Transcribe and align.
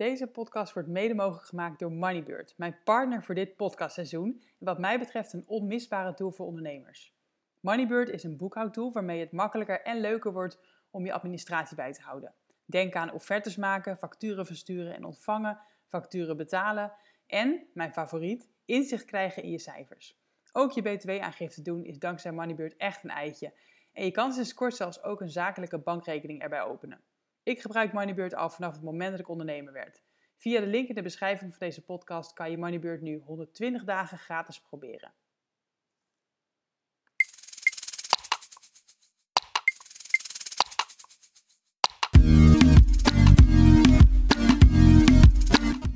Deze 0.00 0.26
podcast 0.26 0.72
wordt 0.72 0.88
mede 0.88 1.14
mogelijk 1.14 1.46
gemaakt 1.46 1.78
door 1.78 1.92
Moneybird, 1.92 2.54
mijn 2.56 2.78
partner 2.84 3.22
voor 3.22 3.34
dit 3.34 3.56
podcastseizoen 3.56 4.42
en 4.58 4.66
wat 4.66 4.78
mij 4.78 4.98
betreft 4.98 5.32
een 5.32 5.44
onmisbare 5.46 6.14
tool 6.14 6.30
voor 6.30 6.46
ondernemers. 6.46 7.14
Moneybird 7.60 8.08
is 8.08 8.24
een 8.24 8.36
boekhoudtool 8.36 8.92
waarmee 8.92 9.20
het 9.20 9.32
makkelijker 9.32 9.82
en 9.82 10.00
leuker 10.00 10.32
wordt 10.32 10.58
om 10.90 11.04
je 11.04 11.12
administratie 11.12 11.76
bij 11.76 11.92
te 11.92 12.02
houden. 12.02 12.34
Denk 12.64 12.94
aan 12.94 13.12
offertes 13.12 13.56
maken, 13.56 13.96
facturen 13.96 14.46
versturen 14.46 14.94
en 14.94 15.04
ontvangen, 15.04 15.60
facturen 15.88 16.36
betalen 16.36 16.92
en, 17.26 17.66
mijn 17.74 17.92
favoriet, 17.92 18.48
inzicht 18.64 19.04
krijgen 19.04 19.42
in 19.42 19.50
je 19.50 19.58
cijfers. 19.58 20.18
Ook 20.52 20.72
je 20.72 20.82
btw-aangifte 20.82 21.62
doen 21.62 21.84
is 21.84 21.98
dankzij 21.98 22.32
Moneybird 22.32 22.76
echt 22.76 23.04
een 23.04 23.10
eitje. 23.10 23.52
En 23.92 24.04
je 24.04 24.10
kan 24.10 24.32
sinds 24.32 24.54
kort 24.54 24.74
zelfs 24.74 25.02
ook 25.02 25.20
een 25.20 25.30
zakelijke 25.30 25.78
bankrekening 25.78 26.42
erbij 26.42 26.62
openen. 26.62 27.00
Ik 27.42 27.60
gebruik 27.60 27.92
Moneybird 27.92 28.34
al 28.34 28.50
vanaf 28.50 28.72
het 28.72 28.82
moment 28.82 29.10
dat 29.10 29.20
ik 29.20 29.28
ondernemer 29.28 29.72
werd. 29.72 30.02
Via 30.36 30.60
de 30.60 30.66
link 30.66 30.88
in 30.88 30.94
de 30.94 31.02
beschrijving 31.02 31.50
van 31.50 31.66
deze 31.66 31.84
podcast 31.84 32.32
kan 32.32 32.50
je 32.50 32.58
Moneybird 32.58 33.00
nu 33.00 33.18
120 33.18 33.84
dagen 33.84 34.18
gratis 34.18 34.60
proberen. 34.60 35.12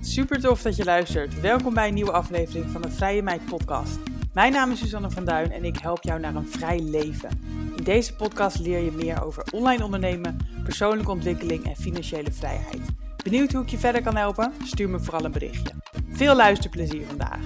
Super 0.00 0.40
tof 0.40 0.62
dat 0.62 0.76
je 0.76 0.84
luistert. 0.84 1.40
Welkom 1.40 1.74
bij 1.74 1.88
een 1.88 1.94
nieuwe 1.94 2.12
aflevering 2.12 2.70
van 2.70 2.82
de 2.82 2.90
Vrije 2.90 3.22
Meid 3.22 3.44
podcast. 3.44 4.13
Mijn 4.34 4.52
naam 4.52 4.70
is 4.70 4.78
Susanne 4.78 5.10
van 5.10 5.24
Duin 5.24 5.52
en 5.52 5.64
ik 5.64 5.78
help 5.78 6.02
jou 6.02 6.20
naar 6.20 6.34
een 6.34 6.48
vrij 6.48 6.80
leven. 6.80 7.30
In 7.76 7.84
deze 7.84 8.14
podcast 8.14 8.58
leer 8.58 8.78
je 8.78 8.90
meer 8.90 9.24
over 9.24 9.44
online 9.52 9.84
ondernemen, 9.84 10.36
persoonlijke 10.64 11.10
ontwikkeling 11.10 11.64
en 11.64 11.76
financiële 11.76 12.32
vrijheid. 12.32 12.80
Benieuwd 13.22 13.52
hoe 13.52 13.62
ik 13.62 13.68
je 13.68 13.78
verder 13.78 14.02
kan 14.02 14.16
helpen? 14.16 14.52
Stuur 14.64 14.88
me 14.88 15.00
vooral 15.00 15.24
een 15.24 15.32
berichtje. 15.32 15.74
Veel 16.08 16.34
luisterplezier 16.34 17.06
vandaag. 17.06 17.40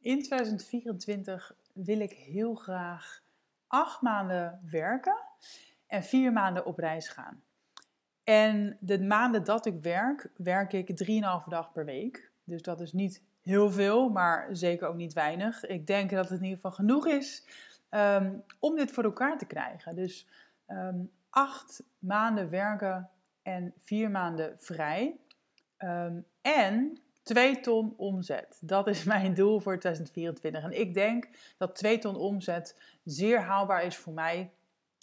In 0.00 0.22
2024 0.22 1.54
wil 1.72 2.00
ik 2.00 2.12
heel 2.12 2.54
graag 2.54 3.20
acht 3.66 4.00
maanden 4.00 4.60
werken 4.70 5.16
en 5.90 6.02
vier 6.02 6.32
maanden 6.32 6.66
op 6.66 6.78
reis 6.78 7.08
gaan. 7.08 7.42
En 8.24 8.76
de 8.80 9.00
maanden 9.00 9.44
dat 9.44 9.66
ik 9.66 9.82
werk, 9.82 10.30
werk 10.36 10.72
ik 10.72 11.04
3,5 11.04 11.48
dag 11.48 11.72
per 11.72 11.84
week. 11.84 12.30
Dus 12.44 12.62
dat 12.62 12.80
is 12.80 12.92
niet 12.92 13.22
heel 13.40 13.70
veel, 13.70 14.08
maar 14.08 14.48
zeker 14.56 14.88
ook 14.88 14.96
niet 14.96 15.12
weinig. 15.12 15.66
Ik 15.66 15.86
denk 15.86 16.10
dat 16.10 16.28
het 16.28 16.38
in 16.38 16.44
ieder 16.44 16.56
geval 16.56 16.72
genoeg 16.72 17.06
is 17.06 17.46
ehm, 17.88 18.34
om 18.58 18.76
dit 18.76 18.90
voor 18.90 19.04
elkaar 19.04 19.38
te 19.38 19.46
krijgen. 19.46 19.94
Dus 19.94 20.26
um, 20.68 21.10
acht 21.30 21.82
maanden 21.98 22.50
werken 22.50 23.10
en 23.42 23.74
vier 23.80 24.10
maanden 24.10 24.54
vrij. 24.58 25.16
Um, 25.78 26.24
en 26.42 26.98
2 27.22 27.60
ton 27.60 27.94
omzet. 27.96 28.58
Dat 28.60 28.86
is 28.86 29.04
mijn 29.14 29.34
doel 29.34 29.60
voor 29.60 29.78
2024. 29.78 30.62
En 30.62 30.80
ik 30.80 30.94
denk 30.94 31.28
dat 31.58 31.74
2 31.74 31.98
ton 31.98 32.16
omzet 32.16 32.80
zeer 33.04 33.40
haalbaar 33.40 33.84
is 33.84 33.96
voor 33.96 34.12
mij. 34.12 34.50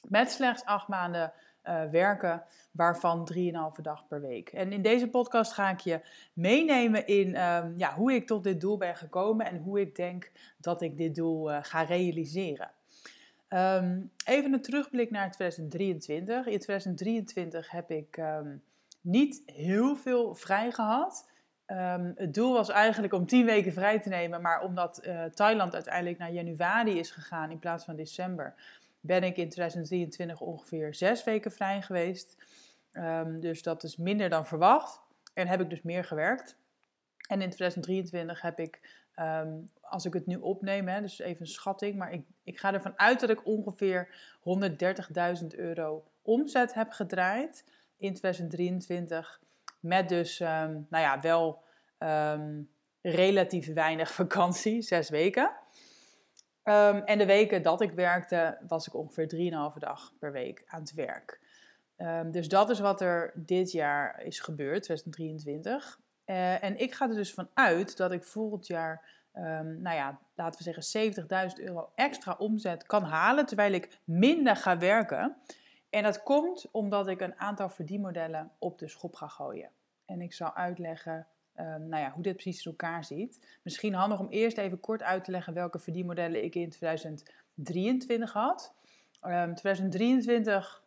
Met 0.08 0.32
slechts 0.32 0.66
acht 0.66 0.88
maanden 0.88 1.34
uh, 1.64 1.84
werken, 1.92 2.44
waarvan 2.72 3.30
3,5 3.34 3.82
dag 3.82 4.08
per 4.08 4.22
week. 4.22 4.50
En 4.50 4.72
in 4.72 4.82
deze 4.82 5.10
podcast 5.10 5.54
ga 5.54 5.70
ik 5.70 5.80
je 5.80 6.02
meenemen 6.34 7.08
in 7.08 7.28
um, 7.28 7.74
ja, 7.78 7.94
hoe 7.94 8.14
ik 8.14 8.28
tot 8.28 8.44
dit 8.44 8.62
doel 8.62 8.78
ben 8.78 8.96
gekomen 8.96 9.46
en 9.46 9.58
hoe 9.58 9.82
ik 9.82 9.96
denk 9.96 10.32
dat 10.58 10.82
ik 10.82 10.98
dit 10.98 11.16
doel 11.16 11.52
uh, 11.52 11.58
ga 11.62 11.82
realiseren. 11.82 12.72
Um, 13.50 14.12
even 14.26 14.54
een 14.54 14.62
terugblik 14.62 15.12
naar 15.12 15.32
2023. 15.32 16.46
In 16.46 16.60
2023 16.60 17.72
heb 17.72 17.92
ik 17.92 18.18
um, 18.18 18.64
niet 19.02 19.42
heel 19.46 19.96
veel 19.96 20.36
vrij 20.36 20.72
gehad. 20.72 21.30
Het 22.16 22.34
doel 22.34 22.54
was 22.54 22.70
eigenlijk 22.70 23.14
om 23.14 23.26
10 23.26 23.46
weken 23.46 23.74
vrij 23.74 24.00
te 24.00 24.10
nemen, 24.10 24.42
maar 24.42 24.62
omdat 24.62 25.06
uh, 25.06 25.24
Thailand 25.24 25.74
uiteindelijk 25.74 26.18
naar 26.18 26.32
januari 26.32 27.00
is 27.00 27.12
gegaan 27.12 27.52
in 27.52 27.60
plaats 27.60 27.86
van 27.86 27.96
december, 27.96 28.54
ben 29.08 29.24
ik 29.24 29.38
in 29.38 29.50
2023 29.50 30.42
ongeveer 30.42 30.94
zes 30.94 31.24
weken 31.24 31.52
vrij 31.52 31.82
geweest. 31.82 32.38
Um, 32.94 33.40
dus 33.40 33.62
dat 33.62 33.84
is 33.84 33.98
minder 33.98 34.30
dan 34.30 34.46
verwacht. 34.46 35.02
En 35.34 35.48
heb 35.48 35.62
ik 35.62 35.70
dus 35.70 35.82
meer 35.82 36.04
gewerkt. 36.04 36.58
En 37.28 37.42
in 37.42 37.50
2023 37.50 38.42
heb 38.42 38.60
ik, 38.60 39.06
um, 39.16 39.70
als 39.82 40.06
ik 40.06 40.14
het 40.14 40.26
nu 40.26 40.36
opneem, 40.36 40.88
hè, 40.88 41.02
dus 41.02 41.20
even 41.20 41.42
een 41.42 41.48
schatting, 41.48 41.96
maar 41.96 42.12
ik, 42.12 42.26
ik 42.44 42.60
ga 42.60 42.74
ervan 42.74 43.00
uit 43.00 43.20
dat 43.20 43.30
ik 43.30 43.46
ongeveer 43.46 44.10
130.000 45.42 45.48
euro 45.48 46.04
omzet 46.22 46.74
heb 46.74 46.92
gedraaid 46.92 47.64
in 47.98 48.14
2023. 48.14 49.42
Met 49.80 50.10
dus, 50.10 50.40
um, 50.40 50.88
nou 50.90 51.04
ja, 51.04 51.20
wel 51.20 51.64
relatief 53.02 53.74
weinig 53.74 54.14
vakantie, 54.22 54.82
zes 54.82 55.10
weken. 55.10 55.52
Um, 56.70 57.04
en 57.04 57.18
de 57.18 57.26
weken 57.26 57.62
dat 57.64 57.82
ik 57.82 57.92
werkte, 57.92 58.58
was 58.68 58.88
ik 58.88 58.94
ongeveer 58.94 59.52
3,5 59.74 59.78
dag 59.78 60.14
per 60.20 60.32
week 60.32 60.64
aan 60.66 60.80
het 60.80 60.94
werk. 60.94 61.40
Um, 61.98 62.32
dus 62.32 62.48
dat 62.48 62.70
is 62.70 62.80
wat 62.80 63.02
er 63.02 63.32
dit 63.36 63.72
jaar 63.72 64.24
is 64.24 64.40
gebeurd, 64.40 64.84
2023. 64.84 66.00
Uh, 66.26 66.64
en 66.64 66.80
ik 66.80 66.94
ga 66.94 67.10
er 67.10 67.16
dus 67.16 67.34
van 67.34 67.50
uit 67.54 67.98
dat 67.98 68.12
ik 68.12 68.24
volgend 68.24 68.68
jaar, 68.68 69.10
um, 69.34 69.82
nou 69.82 69.96
ja, 69.96 70.20
laten 70.36 70.64
we 70.64 70.72
zeggen 70.74 71.14
70.000 71.58 71.64
euro 71.64 71.92
extra 71.96 72.36
omzet 72.38 72.86
kan 72.86 73.04
halen, 73.04 73.46
terwijl 73.46 73.74
ik 73.74 74.00
minder 74.04 74.56
ga 74.56 74.78
werken. 74.78 75.36
En 75.90 76.04
dat 76.04 76.24
komt 76.24 76.72
omdat 76.72 77.08
ik 77.08 77.22
een 77.22 77.40
aantal 77.40 77.70
verdienmodellen 77.70 78.52
op 78.60 78.80
de 78.80 78.88
schop 78.88 79.16
ga 79.16 79.28
gooien. 79.28 79.72
En 80.06 80.22
ik 80.22 80.34
zal 80.34 80.56
uitleggen 80.56 81.28
um, 81.60 81.88
nou 81.88 82.04
ja, 82.04 82.12
hoe 82.12 82.24
dit 82.24 82.36
precies 82.36 82.66
in 82.66 82.72
elkaar 82.72 83.06
ziet. 83.06 83.60
Misschien 83.64 83.94
handig 83.94 84.20
om 84.20 84.30
eerst 84.30 84.58
even 84.58 84.80
kort 84.80 85.04
uit 85.04 85.24
te 85.24 85.32
leggen 85.32 85.54
welke 85.54 85.80
verdienmodellen 85.80 86.44
ik 86.44 86.56
in 86.56 86.70
2023 86.70 88.34
had. 88.34 88.74
Um, 89.22 89.56
2023 89.56 90.84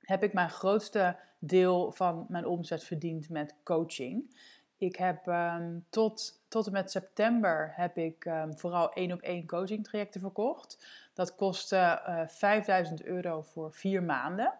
heb 0.00 0.22
ik 0.22 0.32
mijn 0.32 0.50
grootste 0.50 1.16
deel 1.38 1.92
van 1.92 2.26
mijn 2.28 2.46
omzet 2.46 2.84
verdiend 2.84 3.28
met 3.28 3.54
coaching. 3.64 4.36
Ik 4.78 4.96
heb 4.96 5.26
um, 5.26 5.84
tot, 5.90 6.42
tot 6.48 6.66
en 6.66 6.72
met 6.72 6.90
september 6.90 7.72
heb 7.74 7.96
ik 7.96 8.30
vooral 8.50 8.92
één 8.92 9.12
op 9.12 9.20
één 9.20 9.46
coaching 9.46 9.84
trajecten 9.84 10.20
verkocht. 10.20 10.86
Dat 11.14 11.34
kostte 11.34 12.02
uh, 12.08 12.20
5000 12.26 13.02
euro 13.02 13.42
voor 13.42 13.72
vier 13.72 14.02
maanden. 14.02 14.54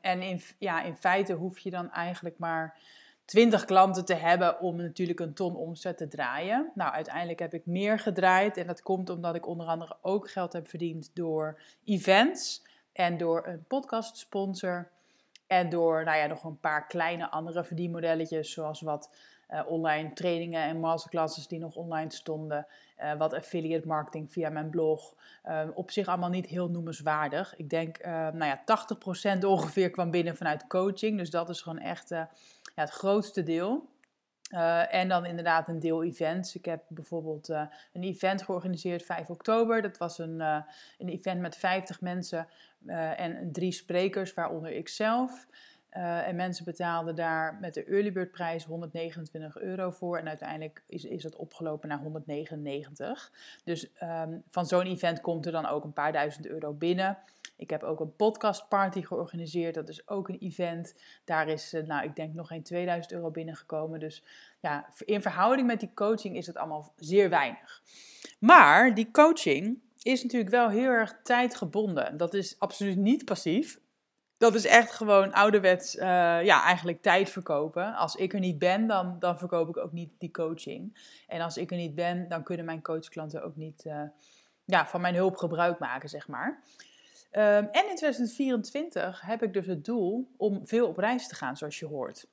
En 0.00 0.22
in, 0.22 0.40
ja, 0.58 0.82
in 0.82 0.96
feite 0.96 1.32
hoef 1.32 1.58
je 1.58 1.70
dan 1.70 1.90
eigenlijk 1.90 2.38
maar 2.38 2.78
20 3.30 3.64
klanten 3.64 4.04
te 4.04 4.14
hebben 4.14 4.60
om 4.60 4.76
natuurlijk 4.76 5.20
een 5.20 5.34
ton 5.34 5.56
omzet 5.56 5.96
te 5.96 6.08
draaien. 6.08 6.70
Nou, 6.74 6.92
uiteindelijk 6.92 7.38
heb 7.38 7.54
ik 7.54 7.66
meer 7.66 7.98
gedraaid 7.98 8.56
en 8.56 8.66
dat 8.66 8.82
komt 8.82 9.10
omdat 9.10 9.34
ik 9.34 9.46
onder 9.46 9.66
andere 9.66 9.96
ook 10.02 10.30
geld 10.30 10.52
heb 10.52 10.68
verdiend 10.68 11.10
door 11.14 11.60
events 11.84 12.62
en 12.92 13.16
door 13.16 13.46
een 13.46 13.64
podcast 13.64 14.16
sponsor 14.16 14.90
en 15.46 15.68
door 15.68 16.04
nou 16.04 16.18
ja, 16.18 16.26
nog 16.26 16.44
een 16.44 16.60
paar 16.60 16.86
kleine 16.86 17.30
andere 17.30 17.64
verdienmodelletjes 17.64 18.52
zoals 18.52 18.80
wat 18.80 19.10
uh, 19.50 19.60
online 19.66 20.12
trainingen 20.12 20.62
en 20.62 20.80
masterclasses 20.80 21.46
die 21.46 21.58
nog 21.58 21.74
online 21.74 22.12
stonden, 22.12 22.66
uh, 22.98 23.14
wat 23.14 23.34
affiliate 23.34 23.86
marketing 23.86 24.32
via 24.32 24.48
mijn 24.48 24.70
blog. 24.70 25.14
Uh, 25.44 25.68
op 25.74 25.90
zich 25.90 26.08
allemaal 26.08 26.28
niet 26.28 26.46
heel 26.46 26.70
noemenswaardig. 26.70 27.56
Ik 27.56 27.70
denk, 27.70 28.04
nou 28.04 28.44
ja, 28.44 28.62
80% 29.38 29.44
ongeveer 29.44 29.90
kwam 29.90 30.10
binnen 30.10 30.36
vanuit 30.36 30.66
coaching, 30.66 31.18
dus 31.18 31.30
dat 31.30 31.48
is 31.48 31.60
gewoon 31.60 31.78
echt 31.78 32.12
het 32.80 32.90
grootste 32.90 33.42
deel. 33.42 33.88
Uh, 34.54 34.94
en 34.94 35.08
dan 35.08 35.26
inderdaad 35.26 35.68
een 35.68 35.78
deel 35.78 36.04
events. 36.04 36.54
Ik 36.54 36.64
heb 36.64 36.82
bijvoorbeeld 36.88 37.50
uh, 37.50 37.62
een 37.92 38.02
event 38.02 38.42
georganiseerd 38.42 39.02
5 39.02 39.30
oktober. 39.30 39.82
Dat 39.82 39.98
was 39.98 40.18
een, 40.18 40.40
uh, 40.40 40.62
een 40.98 41.08
event 41.08 41.40
met 41.40 41.56
50 41.56 42.00
mensen 42.00 42.48
en 43.16 43.52
drie 43.52 43.72
sprekers, 43.72 44.34
waaronder 44.34 44.72
ik 44.72 44.88
zelf. 44.88 45.46
en 45.90 46.36
mensen 46.36 46.64
betaalden 46.64 47.14
daar 47.14 47.58
met 47.60 47.74
de 47.74 47.84
early 47.84 48.12
bird 48.12 48.30
prijs 48.30 48.64
129 48.64 49.58
euro 49.58 49.90
voor. 49.90 50.18
En 50.18 50.28
uiteindelijk 50.28 50.82
is, 50.86 51.04
is 51.04 51.22
dat 51.22 51.36
opgelopen 51.36 51.88
naar 51.88 51.98
199. 51.98 53.32
Dus 53.64 53.90
um, 54.02 54.42
van 54.50 54.66
zo'n 54.66 54.86
event 54.86 55.20
komt 55.20 55.46
er 55.46 55.52
dan 55.52 55.66
ook 55.66 55.84
een 55.84 55.92
paar 55.92 56.12
duizend 56.12 56.46
euro 56.46 56.72
binnen. 56.72 57.18
Ik 57.60 57.70
heb 57.70 57.82
ook 57.82 58.00
een 58.00 58.16
podcastparty 58.16 59.02
georganiseerd. 59.02 59.74
Dat 59.74 59.88
is 59.88 60.08
ook 60.08 60.28
een 60.28 60.38
event. 60.38 60.94
Daar 61.24 61.48
is, 61.48 61.72
eh, 61.72 61.82
nou, 61.82 62.04
ik 62.04 62.16
denk 62.16 62.34
nog 62.34 62.46
geen 62.46 62.62
2000 62.62 63.12
euro 63.12 63.30
binnengekomen. 63.30 64.00
Dus 64.00 64.24
ja, 64.60 64.88
in 64.98 65.22
verhouding 65.22 65.66
met 65.66 65.80
die 65.80 65.94
coaching 65.94 66.36
is 66.36 66.46
het 66.46 66.56
allemaal 66.56 66.92
zeer 66.96 67.28
weinig. 67.28 67.82
Maar 68.38 68.94
die 68.94 69.10
coaching 69.10 69.78
is 70.02 70.22
natuurlijk 70.22 70.50
wel 70.50 70.68
heel 70.68 70.90
erg 70.90 71.20
tijdgebonden. 71.22 72.16
Dat 72.16 72.34
is 72.34 72.58
absoluut 72.58 72.96
niet 72.96 73.24
passief. 73.24 73.80
dat 74.36 74.54
is 74.54 74.66
echt 74.66 74.90
gewoon 74.92 75.32
ouderwets, 75.32 75.96
uh, 75.96 76.02
ja, 76.44 76.64
eigenlijk 76.64 77.02
tijd 77.02 77.30
verkopen. 77.30 77.94
Als 77.94 78.14
ik 78.14 78.32
er 78.32 78.40
niet 78.40 78.58
ben, 78.58 78.86
dan, 78.86 79.16
dan 79.18 79.38
verkoop 79.38 79.68
ik 79.68 79.76
ook 79.76 79.92
niet 79.92 80.10
die 80.18 80.30
coaching. 80.30 80.98
En 81.26 81.40
als 81.40 81.56
ik 81.56 81.70
er 81.70 81.76
niet 81.76 81.94
ben, 81.94 82.28
dan 82.28 82.42
kunnen 82.42 82.66
mijn 82.66 82.82
coachklanten 82.82 83.42
ook 83.42 83.56
niet 83.56 83.84
uh, 83.84 84.02
ja, 84.64 84.86
van 84.86 85.00
mijn 85.00 85.14
hulp 85.14 85.36
gebruik 85.36 85.78
maken, 85.78 86.08
zeg 86.08 86.28
maar. 86.28 86.62
Um, 87.32 87.40
en 87.42 87.88
in 87.88 87.96
2024 87.96 89.20
heb 89.20 89.42
ik 89.42 89.52
dus 89.52 89.66
het 89.66 89.84
doel 89.84 90.30
om 90.36 90.66
veel 90.66 90.88
op 90.88 90.96
reis 90.96 91.28
te 91.28 91.34
gaan, 91.34 91.56
zoals 91.56 91.78
je 91.78 91.86
hoort. 91.86 92.26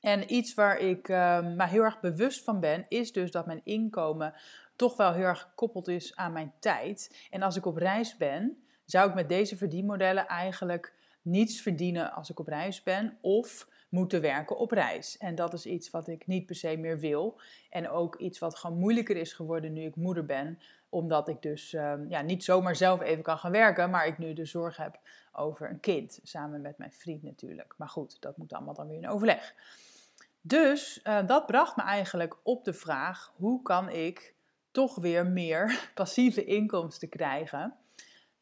En 0.00 0.34
iets 0.34 0.54
waar 0.54 0.78
ik 0.78 1.08
uh, 1.08 1.40
me 1.40 1.66
heel 1.66 1.82
erg 1.82 2.00
bewust 2.00 2.44
van 2.44 2.60
ben, 2.60 2.84
is 2.88 3.12
dus 3.12 3.30
dat 3.30 3.46
mijn 3.46 3.60
inkomen 3.64 4.34
toch 4.76 4.96
wel 4.96 5.12
heel 5.12 5.24
erg 5.24 5.40
gekoppeld 5.40 5.88
is 5.88 6.16
aan 6.16 6.32
mijn 6.32 6.52
tijd. 6.58 7.26
En 7.30 7.42
als 7.42 7.56
ik 7.56 7.66
op 7.66 7.76
reis 7.76 8.16
ben, 8.16 8.64
zou 8.84 9.08
ik 9.08 9.14
met 9.14 9.28
deze 9.28 9.56
verdienmodellen 9.56 10.26
eigenlijk 10.26 10.94
niets 11.22 11.60
verdienen 11.60 12.12
als 12.12 12.30
ik 12.30 12.38
op 12.38 12.46
reis 12.46 12.82
ben 12.82 13.18
of 13.20 13.68
moeten 13.94 14.20
werken 14.20 14.56
op 14.58 14.70
reis. 14.70 15.16
En 15.16 15.34
dat 15.34 15.52
is 15.52 15.66
iets 15.66 15.90
wat 15.90 16.08
ik 16.08 16.26
niet 16.26 16.46
per 16.46 16.54
se 16.54 16.76
meer 16.76 16.98
wil. 16.98 17.40
En 17.70 17.88
ook 17.88 18.16
iets 18.16 18.38
wat 18.38 18.58
gewoon 18.58 18.78
moeilijker 18.78 19.16
is 19.16 19.32
geworden 19.32 19.72
nu 19.72 19.82
ik 19.82 19.96
moeder 19.96 20.24
ben. 20.24 20.58
Omdat 20.88 21.28
ik 21.28 21.42
dus 21.42 21.74
ehm, 21.74 22.08
ja, 22.08 22.20
niet 22.20 22.44
zomaar 22.44 22.76
zelf 22.76 23.00
even 23.00 23.22
kan 23.22 23.38
gaan 23.38 23.50
werken, 23.50 23.90
maar 23.90 24.06
ik 24.06 24.18
nu 24.18 24.32
de 24.32 24.44
zorg 24.44 24.76
heb 24.76 24.98
over 25.32 25.70
een 25.70 25.80
kind. 25.80 26.20
Samen 26.22 26.60
met 26.60 26.78
mijn 26.78 26.92
vriend 26.92 27.22
natuurlijk. 27.22 27.74
Maar 27.76 27.88
goed, 27.88 28.20
dat 28.20 28.36
moet 28.36 28.52
allemaal 28.52 28.74
dan 28.74 28.88
weer 28.88 28.96
in 28.96 29.08
overleg. 29.08 29.54
Dus 30.40 31.00
uh, 31.04 31.26
dat 31.26 31.46
bracht 31.46 31.76
me 31.76 31.82
eigenlijk 31.82 32.36
op 32.42 32.64
de 32.64 32.72
vraag: 32.72 33.32
hoe 33.36 33.62
kan 33.62 33.88
ik 33.88 34.34
toch 34.70 34.94
weer 34.94 35.26
meer 35.26 35.80
passieve 35.94 36.44
inkomsten 36.44 37.08
krijgen? 37.08 37.74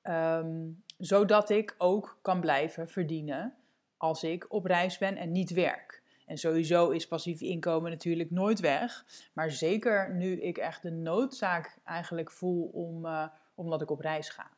Um, 0.02 0.82
zodat 0.98 1.50
ik 1.50 1.74
ook 1.78 2.18
kan 2.22 2.40
blijven 2.40 2.88
verdienen 2.88 3.54
als 4.02 4.22
ik 4.22 4.46
op 4.48 4.64
reis 4.64 4.98
ben 4.98 5.16
en 5.16 5.32
niet 5.32 5.50
werk. 5.50 6.02
En 6.26 6.38
sowieso 6.38 6.90
is 6.90 7.06
passief 7.06 7.40
inkomen 7.40 7.90
natuurlijk 7.90 8.30
nooit 8.30 8.60
weg. 8.60 9.04
Maar 9.32 9.50
zeker 9.50 10.14
nu 10.14 10.40
ik 10.40 10.58
echt 10.58 10.82
de 10.82 10.90
noodzaak 10.90 11.78
eigenlijk 11.84 12.30
voel 12.30 12.70
om, 12.72 13.06
uh, 13.06 13.26
omdat 13.54 13.82
ik 13.82 13.90
op 13.90 14.00
reis 14.00 14.28
ga. 14.28 14.50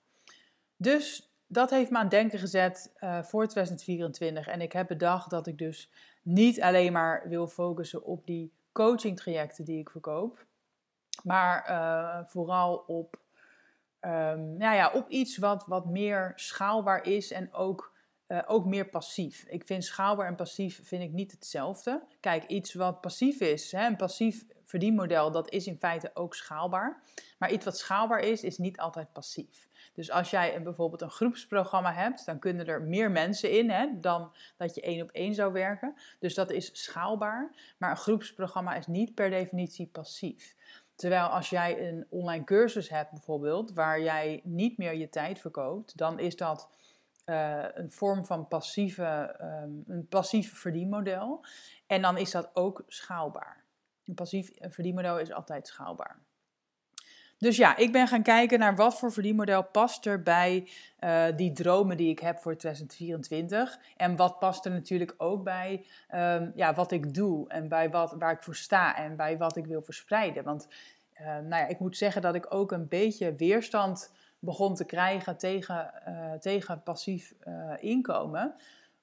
Dus 0.77 1.33
dat 1.47 1.71
heeft 1.71 1.91
me 1.91 1.97
aan 1.97 2.03
het 2.03 2.11
denken 2.11 2.39
gezet 2.39 2.93
uh, 3.01 3.23
voor 3.23 3.47
2024. 3.47 4.47
En 4.47 4.61
ik 4.61 4.73
heb 4.73 4.87
bedacht 4.87 5.31
dat 5.31 5.47
ik 5.47 5.59
dus 5.59 5.91
niet 6.23 6.61
alleen 6.63 6.93
maar 6.93 7.29
wil 7.29 7.47
focussen 7.47 8.05
op 8.05 8.27
die 8.27 8.53
coaching 8.73 9.17
trajecten 9.17 9.65
die 9.65 9.79
ik 9.79 9.91
verkoop. 9.91 10.45
Maar 11.23 11.71
uh, 11.71 12.29
vooral 12.31 12.77
op 12.87 13.17
um, 14.01 14.57
nou 14.57 14.75
ja, 14.75 14.91
op 14.93 15.09
iets 15.09 15.39
wat, 15.39 15.65
wat 15.67 15.87
meer 15.87 16.33
schaalbaar 16.35 17.07
is 17.07 17.33
en 17.33 17.53
ook, 17.53 17.94
uh, 18.35 18.43
ook 18.47 18.65
meer 18.65 18.89
passief. 18.89 19.45
Ik 19.49 19.65
vind 19.67 19.85
schaalbaar 19.85 20.27
en 20.27 20.35
passief 20.35 20.81
vind 20.85 21.03
ik 21.03 21.13
niet 21.13 21.31
hetzelfde. 21.31 22.03
Kijk, 22.21 22.45
iets 22.45 22.75
wat 22.75 23.01
passief 23.01 23.41
is, 23.41 23.73
hè, 23.73 23.87
een 23.87 23.97
passief 23.97 24.45
verdienmodel, 24.65 25.31
dat 25.31 25.51
is 25.51 25.67
in 25.67 25.79
feite 25.79 26.11
ook 26.15 26.35
schaalbaar. 26.35 27.03
Maar 27.39 27.53
iets 27.53 27.65
wat 27.65 27.79
schaalbaar 27.79 28.21
is, 28.21 28.43
is 28.43 28.59
niet 28.59 28.79
altijd 28.79 29.13
passief. 29.13 29.69
Dus 29.93 30.11
als 30.11 30.31
jij 30.31 30.57
een, 30.57 30.63
bijvoorbeeld 30.63 31.03
een 31.03 31.11
groepsprogramma 31.11 31.93
hebt, 31.93 32.27
dan 32.27 32.39
kunnen 32.39 32.67
er 32.67 32.83
meer 32.83 33.11
mensen 33.11 33.51
in 33.51 33.71
hè, 33.71 34.01
dan 34.01 34.33
dat 34.57 34.75
je 34.75 34.81
één 34.81 35.03
op 35.03 35.11
één 35.11 35.35
zou 35.35 35.53
werken. 35.53 35.95
Dus 36.19 36.35
dat 36.35 36.51
is 36.51 36.71
schaalbaar. 36.83 37.55
Maar 37.79 37.91
een 37.91 37.97
groepsprogramma 37.97 38.75
is 38.75 38.87
niet 38.87 39.15
per 39.15 39.31
definitie 39.31 39.87
passief. 39.87 40.55
Terwijl 40.95 41.27
als 41.27 41.51
jij 41.51 41.89
een 41.89 42.07
online 42.11 42.45
cursus 42.45 42.89
hebt 42.89 43.11
bijvoorbeeld, 43.11 43.73
waar 43.73 44.01
jij 44.01 44.41
niet 44.45 44.79
meer 44.79 44.95
je 44.95 45.09
tijd 45.09 45.39
verkoopt, 45.39 45.97
dan 45.97 46.19
is 46.19 46.37
dat 46.37 46.71
uh, 47.27 47.65
een 47.75 47.91
vorm 47.91 48.25
van 48.25 48.49
passieve, 48.49 49.37
um, 49.41 49.85
een 49.87 50.07
passief 50.09 50.59
verdienmodel. 50.59 51.45
En 51.87 52.03
dan 52.03 52.17
is 52.19 52.31
dat 52.31 52.51
ook 52.53 52.83
schaalbaar. 52.87 53.65
Een 54.05 54.15
passief 54.15 54.51
verdienmodel 54.61 55.19
is 55.19 55.33
altijd 55.33 55.67
schaalbaar. 55.67 56.19
Dus 57.39 57.57
ja, 57.57 57.77
ik 57.77 57.93
ben 57.93 58.09
gaan 58.09 58.23
kijken 58.23 58.59
naar 58.59 58.77
wat 58.77 58.99
voor 58.99 59.13
verdienmodel 59.13 59.65
past 59.65 60.07
er 60.07 60.23
bij 60.23 60.69
uh, 61.01 61.25
die 61.37 61.53
dromen 61.53 61.97
die 61.97 62.11
ik 62.11 62.19
heb 62.19 62.39
voor 62.39 62.57
2024. 62.57 63.79
En 63.97 64.17
wat 64.17 64.39
past 64.39 64.65
er 64.65 64.71
natuurlijk 64.71 65.15
ook 65.17 65.45
bij 65.45 65.87
um, 66.15 66.53
ja, 66.55 66.75
wat 66.75 66.93
ik 66.93 67.15
doe 67.15 67.49
en 67.49 67.69
bij 67.69 67.91
wat, 67.91 68.15
waar 68.19 68.33
ik 68.33 68.43
voor 68.43 68.57
sta 68.57 68.97
en 68.97 69.17
bij 69.17 69.39
wat 69.39 69.57
ik 69.57 69.67
wil 69.67 69.83
verspreiden. 69.83 70.45
Want 70.45 70.69
uh, 71.21 71.27
nou 71.27 71.49
ja, 71.49 71.67
ik 71.67 71.79
moet 71.79 71.97
zeggen 71.97 72.23
dat 72.23 72.35
ik 72.35 72.55
ook 72.55 72.73
een 72.73 72.89
beetje 72.89 73.35
weerstand 73.35 74.13
begon 74.45 74.75
te 74.75 74.85
krijgen 74.85 75.37
tegen, 75.37 75.91
uh, 76.09 76.33
tegen 76.33 76.83
passief 76.83 77.35
inkomen. 77.77 78.55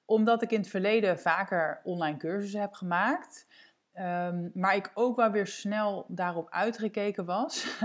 Omdat 0.04 0.42
ik 0.42 0.50
in 0.50 0.58
het 0.58 0.68
verleden 0.68 1.18
vaker 1.18 1.80
online 1.84 2.16
cursussen 2.16 2.60
heb 2.60 2.72
gemaakt. 2.72 3.46
Um, 3.94 4.50
maar 4.54 4.76
ik 4.76 4.90
ook 4.94 5.16
wel 5.16 5.30
weer 5.30 5.46
snel 5.46 6.04
daarop 6.08 6.50
uitgekeken 6.50 7.24
was. 7.24 7.78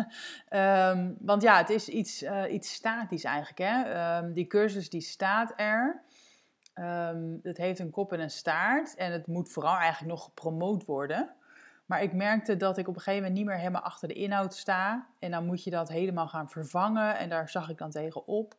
um, 0.49 1.15
want 1.31 1.41
ja, 1.41 1.57
het 1.57 1.69
is 1.69 1.89
iets, 1.89 2.23
uh, 2.23 2.43
iets 2.53 2.73
statisch 2.73 3.23
eigenlijk. 3.23 3.57
Hè? 3.57 4.17
Um, 4.17 4.33
die 4.33 4.47
cursus 4.47 4.89
die 4.89 5.01
staat 5.01 5.53
er. 5.55 6.01
het 7.43 7.57
heeft 7.57 7.79
een 7.79 7.89
kop 7.89 8.13
en 8.13 8.19
een 8.19 8.29
staart. 8.29 8.95
En 8.95 9.11
het 9.11 9.27
moet 9.27 9.49
vooral 9.49 9.77
eigenlijk 9.77 10.11
nog 10.13 10.23
gepromoot 10.23 10.85
worden. 10.85 11.35
Maar 11.87 12.03
ik 12.03 12.13
merkte 12.13 12.57
dat 12.57 12.77
ik 12.77 12.87
op 12.87 12.95
een 12.95 13.01
gegeven 13.01 13.21
moment 13.21 13.39
niet 13.39 13.47
meer 13.47 13.57
helemaal 13.57 13.81
achter 13.81 14.07
de 14.07 14.13
inhoud 14.13 14.55
sta. 14.55 15.07
En 15.19 15.31
dan 15.31 15.45
moet 15.45 15.63
je 15.63 15.69
dat 15.69 15.89
helemaal 15.89 16.27
gaan 16.27 16.49
vervangen. 16.49 17.17
En 17.17 17.29
daar 17.29 17.49
zag 17.49 17.69
ik 17.69 17.77
dan 17.77 17.91
tegen 17.91 18.27
op. 18.27 18.55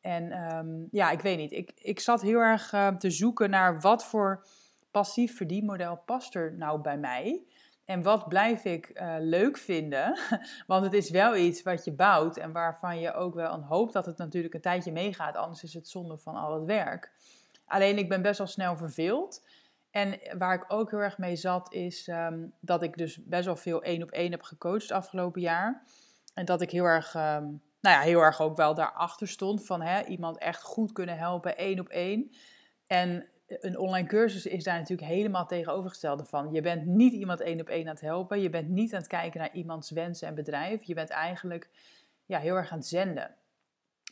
En 0.00 0.88
ja, 0.90 1.10
ik 1.10 1.20
weet 1.20 1.38
niet. 1.38 1.52
Ik, 1.52 1.72
ik 1.76 2.00
zat 2.00 2.22
heel 2.22 2.38
erg 2.38 2.72
uh, 2.72 2.88
te 2.88 3.10
zoeken 3.10 3.50
naar 3.50 3.80
wat 3.80 4.04
voor 4.04 4.46
passief 4.90 5.36
verdienmodel 5.36 5.96
past 5.96 6.34
er 6.34 6.52
nou 6.56 6.80
bij 6.80 6.98
mij? 6.98 7.42
En 7.84 8.02
wat 8.02 8.28
blijf 8.28 8.64
ik 8.64 8.90
uh, 8.94 9.14
leuk 9.18 9.56
vinden? 9.56 10.18
Want 10.66 10.84
het 10.84 10.92
is 10.92 11.10
wel 11.10 11.36
iets 11.36 11.62
wat 11.62 11.84
je 11.84 11.92
bouwt 11.92 12.36
en 12.36 12.52
waarvan 12.52 13.00
je 13.00 13.14
ook 13.14 13.34
wel 13.34 13.52
een 13.52 13.62
hoop 13.62 13.92
dat 13.92 14.06
het 14.06 14.18
natuurlijk 14.18 14.54
een 14.54 14.60
tijdje 14.60 14.92
meegaat. 14.92 15.36
Anders 15.36 15.62
is 15.62 15.74
het 15.74 15.88
zonde 15.88 16.18
van 16.18 16.34
al 16.34 16.54
het 16.54 16.64
werk. 16.64 17.12
Alleen 17.66 17.98
ik 17.98 18.08
ben 18.08 18.22
best 18.22 18.38
wel 18.38 18.46
snel 18.46 18.76
verveeld. 18.76 19.46
En 19.96 20.38
waar 20.38 20.54
ik 20.54 20.64
ook 20.68 20.90
heel 20.90 21.00
erg 21.00 21.18
mee 21.18 21.36
zat, 21.36 21.72
is 21.72 22.08
um, 22.08 22.52
dat 22.60 22.82
ik 22.82 22.96
dus 22.96 23.24
best 23.24 23.44
wel 23.44 23.56
veel 23.56 23.82
één 23.82 24.02
op 24.02 24.10
één 24.10 24.30
heb 24.30 24.42
gecoacht 24.42 24.90
afgelopen 24.90 25.40
jaar. 25.40 25.82
En 26.34 26.44
dat 26.44 26.60
ik 26.60 26.70
heel 26.70 26.84
erg, 26.84 27.14
um, 27.14 27.62
nou 27.80 27.96
ja, 27.96 28.00
heel 28.00 28.20
erg 28.20 28.40
ook 28.40 28.56
wel 28.56 28.74
daarachter 28.74 29.28
stond 29.28 29.66
van 29.66 29.82
hè, 29.82 30.04
iemand 30.04 30.38
echt 30.38 30.62
goed 30.62 30.92
kunnen 30.92 31.18
helpen, 31.18 31.56
één 31.56 31.80
op 31.80 31.88
één. 31.88 32.30
En 32.86 33.28
een 33.46 33.78
online 33.78 34.08
cursus 34.08 34.46
is 34.46 34.64
daar 34.64 34.78
natuurlijk 34.78 35.08
helemaal 35.08 35.46
tegenovergestelde 35.46 36.24
van. 36.24 36.52
Je 36.52 36.60
bent 36.60 36.86
niet 36.86 37.12
iemand 37.12 37.40
één 37.40 37.60
op 37.60 37.68
één 37.68 37.86
aan 37.86 37.94
het 37.94 38.00
helpen. 38.00 38.40
Je 38.40 38.50
bent 38.50 38.68
niet 38.68 38.92
aan 38.92 39.00
het 39.00 39.08
kijken 39.08 39.40
naar 39.40 39.54
iemands 39.54 39.90
wensen 39.90 40.28
en 40.28 40.34
bedrijf. 40.34 40.82
Je 40.82 40.94
bent 40.94 41.10
eigenlijk 41.10 41.70
ja, 42.26 42.38
heel 42.38 42.54
erg 42.54 42.70
aan 42.70 42.78
het 42.78 42.86
zenden. 42.86 43.34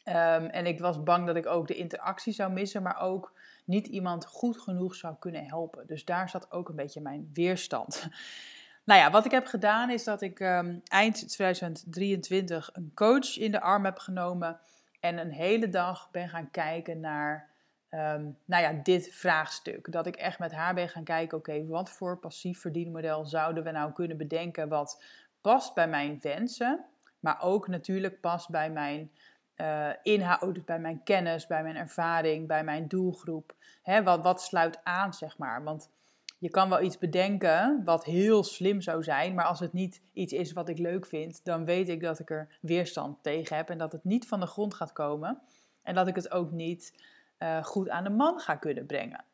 Um, 0.08 0.46
en 0.46 0.66
ik 0.66 0.80
was 0.80 1.02
bang 1.02 1.26
dat 1.26 1.36
ik 1.36 1.46
ook 1.46 1.66
de 1.66 1.76
interactie 1.76 2.32
zou 2.32 2.52
missen, 2.52 2.82
maar 2.82 3.00
ook 3.00 3.32
niet 3.64 3.86
iemand 3.86 4.26
goed 4.26 4.58
genoeg 4.60 4.94
zou 4.94 5.14
kunnen 5.18 5.46
helpen. 5.46 5.86
Dus 5.86 6.04
daar 6.04 6.28
zat 6.28 6.52
ook 6.52 6.68
een 6.68 6.76
beetje 6.76 7.00
mijn 7.00 7.30
weerstand. 7.32 8.08
nou 8.84 9.00
ja, 9.00 9.10
wat 9.10 9.24
ik 9.24 9.30
heb 9.30 9.46
gedaan 9.46 9.90
is 9.90 10.04
dat 10.04 10.22
ik 10.22 10.40
um, 10.40 10.80
eind 10.84 11.28
2023 11.28 12.70
een 12.72 12.90
coach 12.94 13.38
in 13.38 13.50
de 13.50 13.60
arm 13.60 13.84
heb 13.84 13.98
genomen 13.98 14.60
en 15.00 15.18
een 15.18 15.32
hele 15.32 15.68
dag 15.68 16.10
ben 16.10 16.28
gaan 16.28 16.50
kijken 16.50 17.00
naar 17.00 17.50
um, 17.90 18.38
nou 18.44 18.62
ja, 18.62 18.72
dit 18.82 19.08
vraagstuk. 19.12 19.92
Dat 19.92 20.06
ik 20.06 20.16
echt 20.16 20.38
met 20.38 20.52
haar 20.52 20.74
ben 20.74 20.88
gaan 20.88 21.04
kijken, 21.04 21.38
oké, 21.38 21.66
wat 21.66 21.90
voor 21.90 22.18
passief 22.18 22.60
verdienmodel 22.60 23.24
zouden 23.24 23.64
we 23.64 23.70
nou 23.70 23.92
kunnen 23.92 24.16
bedenken 24.16 24.68
wat 24.68 25.02
past 25.40 25.74
bij 25.74 25.88
mijn 25.88 26.18
wensen, 26.20 26.84
maar 27.20 27.42
ook 27.42 27.68
natuurlijk 27.68 28.20
past 28.20 28.50
bij 28.50 28.70
mijn 28.70 29.10
uh, 29.56 29.88
inhoud, 30.02 30.64
bij 30.64 30.78
mijn 30.78 31.02
kennis, 31.04 31.46
bij 31.46 31.62
mijn 31.62 31.76
ervaring, 31.76 32.46
bij 32.46 32.64
mijn 32.64 32.88
doelgroep. 32.88 33.54
Hè, 33.82 34.02
wat, 34.02 34.22
wat 34.22 34.42
sluit 34.42 34.80
aan, 34.84 35.14
zeg 35.14 35.38
maar. 35.38 35.62
Want 35.62 35.90
je 36.38 36.50
kan 36.50 36.68
wel 36.68 36.82
iets 36.82 36.98
bedenken 36.98 37.82
wat 37.84 38.04
heel 38.04 38.44
slim 38.44 38.80
zou 38.80 39.02
zijn, 39.02 39.34
maar 39.34 39.44
als 39.44 39.60
het 39.60 39.72
niet 39.72 40.00
iets 40.12 40.32
is 40.32 40.52
wat 40.52 40.68
ik 40.68 40.78
leuk 40.78 41.06
vind, 41.06 41.44
dan 41.44 41.64
weet 41.64 41.88
ik 41.88 42.00
dat 42.00 42.18
ik 42.18 42.30
er 42.30 42.58
weerstand 42.60 43.22
tegen 43.22 43.56
heb 43.56 43.70
en 43.70 43.78
dat 43.78 43.92
het 43.92 44.04
niet 44.04 44.28
van 44.28 44.40
de 44.40 44.46
grond 44.46 44.74
gaat 44.74 44.92
komen. 44.92 45.40
En 45.82 45.94
dat 45.94 46.06
ik 46.06 46.14
het 46.14 46.30
ook 46.30 46.50
niet 46.50 46.94
uh, 47.38 47.64
goed 47.64 47.88
aan 47.88 48.04
de 48.04 48.10
man 48.10 48.40
ga 48.40 48.54
kunnen 48.54 48.86
brengen. 48.86 49.24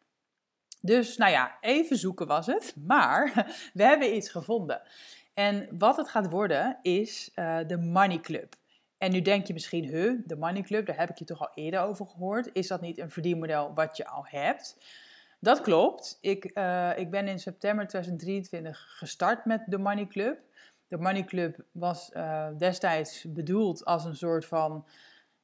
Dus 0.80 1.16
nou 1.16 1.30
ja, 1.30 1.56
even 1.60 1.96
zoeken 1.96 2.26
was 2.26 2.46
het, 2.46 2.74
maar 2.86 3.46
we 3.72 3.82
hebben 3.82 4.14
iets 4.16 4.28
gevonden. 4.28 4.82
En 5.34 5.68
wat 5.78 5.96
het 5.96 6.08
gaat 6.08 6.30
worden 6.30 6.78
is 6.82 7.30
uh, 7.36 7.58
de 7.66 7.78
Money 7.78 8.20
Club. 8.20 8.54
En 9.00 9.10
nu 9.10 9.20
denk 9.20 9.46
je 9.46 9.52
misschien, 9.52 9.84
huh, 9.84 10.18
de 10.24 10.36
Money 10.36 10.62
Club, 10.62 10.86
daar 10.86 10.98
heb 10.98 11.10
ik 11.10 11.18
je 11.18 11.24
toch 11.24 11.40
al 11.40 11.50
eerder 11.54 11.80
over 11.80 12.06
gehoord. 12.06 12.50
Is 12.52 12.68
dat 12.68 12.80
niet 12.80 12.98
een 12.98 13.10
verdienmodel 13.10 13.74
wat 13.74 13.96
je 13.96 14.06
al 14.06 14.26
hebt? 14.26 14.76
Dat 15.38 15.60
klopt. 15.60 16.18
Ik, 16.20 16.50
uh, 16.54 16.98
ik 16.98 17.10
ben 17.10 17.28
in 17.28 17.38
september 17.38 17.86
2023 17.86 18.96
gestart 18.98 19.44
met 19.44 19.62
de 19.66 19.78
Money 19.78 20.06
Club. 20.06 20.38
De 20.88 20.98
Money 20.98 21.24
Club 21.24 21.64
was 21.72 22.10
uh, 22.14 22.46
destijds 22.58 23.24
bedoeld 23.28 23.84
als 23.84 24.04
een 24.04 24.16
soort 24.16 24.46
van 24.46 24.86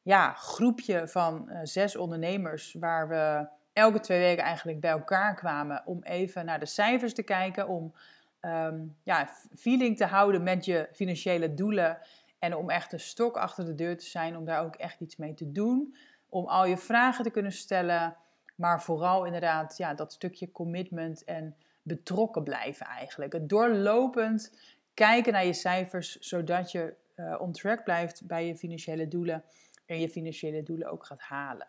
ja, 0.02 0.32
groepje 0.32 1.08
van 1.08 1.50
zes 1.62 1.96
ondernemers 1.96 2.76
waar 2.78 3.08
we 3.08 3.48
elke 3.72 4.00
twee 4.00 4.20
weken 4.20 4.44
eigenlijk 4.44 4.80
bij 4.80 4.90
elkaar 4.90 5.34
kwamen 5.34 5.82
om 5.84 6.02
even 6.02 6.44
naar 6.44 6.60
de 6.60 6.66
cijfers 6.66 7.14
te 7.14 7.22
kijken, 7.22 7.68
om 7.68 7.94
um, 8.40 8.96
ja, 9.02 9.28
feeling 9.54 9.96
te 9.96 10.04
houden 10.04 10.42
met 10.42 10.64
je 10.64 10.88
financiële 10.92 11.54
doelen 11.54 11.98
en 12.38 12.56
om 12.56 12.70
echt 12.70 12.92
een 12.92 13.00
stok 13.00 13.36
achter 13.36 13.64
de 13.64 13.74
deur 13.74 13.98
te 13.98 14.04
zijn, 14.04 14.36
om 14.36 14.44
daar 14.44 14.64
ook 14.64 14.74
echt 14.74 15.00
iets 15.00 15.16
mee 15.16 15.34
te 15.34 15.52
doen, 15.52 15.96
om 16.28 16.46
al 16.46 16.66
je 16.66 16.76
vragen 16.76 17.24
te 17.24 17.30
kunnen 17.30 17.52
stellen, 17.52 18.16
maar 18.54 18.82
vooral 18.82 19.24
inderdaad 19.24 19.76
ja, 19.76 19.94
dat 19.94 20.12
stukje 20.12 20.52
commitment 20.52 21.24
en 21.24 21.56
betrokken 21.82 22.42
blijven 22.42 22.86
eigenlijk. 22.86 23.32
Het 23.32 23.48
doorlopend 23.48 24.58
kijken 24.94 25.32
naar 25.32 25.46
je 25.46 25.52
cijfers, 25.52 26.18
zodat 26.18 26.72
je 26.72 26.94
uh, 27.16 27.36
on 27.40 27.52
track 27.52 27.84
blijft 27.84 28.26
bij 28.26 28.46
je 28.46 28.56
financiële 28.56 29.08
doelen 29.08 29.44
en 29.86 30.00
je 30.00 30.08
financiële 30.08 30.62
doelen 30.62 30.90
ook 30.90 31.04
gaat 31.04 31.20
halen. 31.20 31.68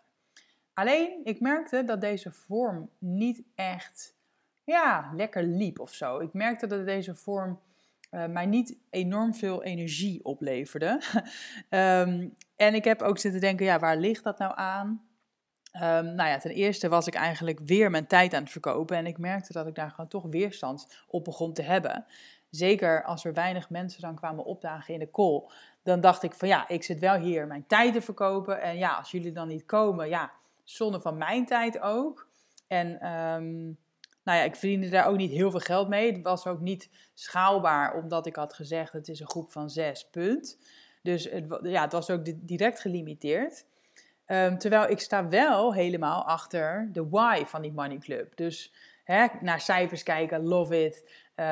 Alleen, 0.73 1.19
ik 1.23 1.39
merkte 1.39 1.83
dat 1.83 2.01
deze 2.01 2.31
vorm 2.31 2.89
niet 2.97 3.43
echt 3.55 4.15
ja, 4.63 5.11
lekker 5.15 5.43
liep 5.43 5.79
of 5.79 5.93
zo. 5.93 6.19
Ik 6.19 6.33
merkte 6.33 6.67
dat 6.67 6.85
deze 6.85 7.15
vorm 7.15 7.59
uh, 8.11 8.25
mij 8.25 8.45
niet 8.45 8.77
enorm 8.89 9.35
veel 9.35 9.63
energie 9.63 10.25
opleverde. 10.25 11.01
um, 11.69 12.35
en 12.55 12.73
ik 12.73 12.83
heb 12.83 13.01
ook 13.01 13.17
zitten 13.17 13.41
denken, 13.41 13.65
ja, 13.65 13.79
waar 13.79 13.97
ligt 13.97 14.23
dat 14.23 14.37
nou 14.37 14.53
aan? 14.55 15.05
Um, 15.73 16.15
nou 16.15 16.29
ja, 16.29 16.37
ten 16.37 16.51
eerste 16.51 16.89
was 16.89 17.07
ik 17.07 17.13
eigenlijk 17.13 17.59
weer 17.59 17.89
mijn 17.89 18.07
tijd 18.07 18.33
aan 18.33 18.41
het 18.41 18.51
verkopen 18.51 18.97
en 18.97 19.05
ik 19.05 19.17
merkte 19.17 19.53
dat 19.53 19.67
ik 19.67 19.75
daar 19.75 19.89
gewoon 19.89 20.07
toch 20.09 20.25
weerstand 20.29 21.03
op 21.07 21.23
begon 21.23 21.53
te 21.53 21.61
hebben. 21.61 22.05
Zeker 22.49 23.03
als 23.03 23.25
er 23.25 23.33
weinig 23.33 23.69
mensen 23.69 24.01
dan 24.01 24.15
kwamen 24.15 24.45
opdagen 24.45 24.93
in 24.93 24.99
de 24.99 25.11
call, 25.11 25.43
dan 25.83 26.01
dacht 26.01 26.23
ik 26.23 26.33
van 26.33 26.47
ja, 26.47 26.67
ik 26.67 26.83
zit 26.83 26.99
wel 26.99 27.19
hier 27.19 27.47
mijn 27.47 27.67
tijd 27.67 27.93
te 27.93 28.01
verkopen 28.01 28.61
en 28.61 28.77
ja, 28.77 28.93
als 28.93 29.11
jullie 29.11 29.31
dan 29.31 29.47
niet 29.47 29.65
komen, 29.65 30.09
ja, 30.09 30.31
zonde 30.63 30.99
van 30.99 31.17
mijn 31.17 31.45
tijd 31.45 31.79
ook. 31.79 32.27
En 32.67 33.11
um, 33.11 33.77
nou 34.27 34.39
ja, 34.39 34.45
ik 34.45 34.55
verdiende 34.55 34.89
daar 34.89 35.07
ook 35.07 35.17
niet 35.17 35.31
heel 35.31 35.51
veel 35.51 35.59
geld 35.59 35.87
mee. 35.87 36.11
Het 36.11 36.23
was 36.23 36.47
ook 36.47 36.59
niet 36.59 36.89
schaalbaar, 37.13 37.95
omdat 37.95 38.25
ik 38.25 38.35
had 38.35 38.53
gezegd: 38.53 38.93
het 38.93 39.07
is 39.07 39.19
een 39.19 39.29
groep 39.29 39.51
van 39.51 39.69
zes, 39.69 40.09
punt. 40.09 40.57
Dus 41.01 41.29
het, 41.29 41.59
ja, 41.63 41.81
het 41.81 41.91
was 41.91 42.09
ook 42.09 42.47
direct 42.47 42.79
gelimiteerd. 42.79 43.65
Um, 44.25 44.57
terwijl 44.57 44.89
ik 44.89 44.99
sta 44.99 45.27
wel 45.27 45.73
helemaal 45.73 46.23
achter 46.25 46.89
de 46.91 47.09
why 47.09 47.43
van 47.45 47.61
die 47.61 47.71
Money 47.71 47.97
Club. 47.97 48.35
Dus 48.35 48.73
hè, 49.03 49.25
naar 49.41 49.61
cijfers 49.61 50.03
kijken, 50.03 50.43
love 50.43 50.85
it. 50.85 51.03
Uh, 51.35 51.45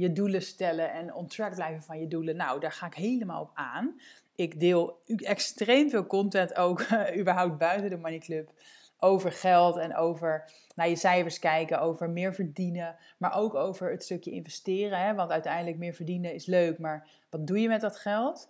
je 0.00 0.10
doelen 0.12 0.42
stellen 0.42 0.92
en 0.92 1.14
on 1.14 1.26
track 1.26 1.54
blijven 1.54 1.82
van 1.82 2.00
je 2.00 2.08
doelen. 2.08 2.36
Nou, 2.36 2.60
daar 2.60 2.72
ga 2.72 2.86
ik 2.86 2.94
helemaal 2.94 3.42
op 3.42 3.50
aan. 3.54 4.00
Ik 4.34 4.60
deel 4.60 5.02
extreem 5.16 5.90
veel 5.90 6.06
content 6.06 6.54
ook 6.54 6.86
überhaupt 7.20 7.58
buiten 7.58 7.90
de 7.90 7.96
Money 7.96 8.18
Club 8.18 8.50
over 8.98 9.32
geld 9.32 9.76
en 9.76 9.96
over 9.96 10.50
naar 10.74 10.88
je 10.88 10.96
cijfers 10.96 11.38
kijken, 11.38 11.80
over 11.80 12.10
meer 12.10 12.34
verdienen, 12.34 12.96
maar 13.18 13.36
ook 13.36 13.54
over 13.54 13.90
het 13.90 14.02
stukje 14.02 14.30
investeren. 14.30 15.00
Hè? 15.00 15.14
Want 15.14 15.30
uiteindelijk 15.30 15.78
meer 15.78 15.94
verdienen 15.94 16.34
is 16.34 16.46
leuk, 16.46 16.78
maar 16.78 17.08
wat 17.30 17.46
doe 17.46 17.60
je 17.60 17.68
met 17.68 17.80
dat 17.80 17.96
geld? 17.96 18.48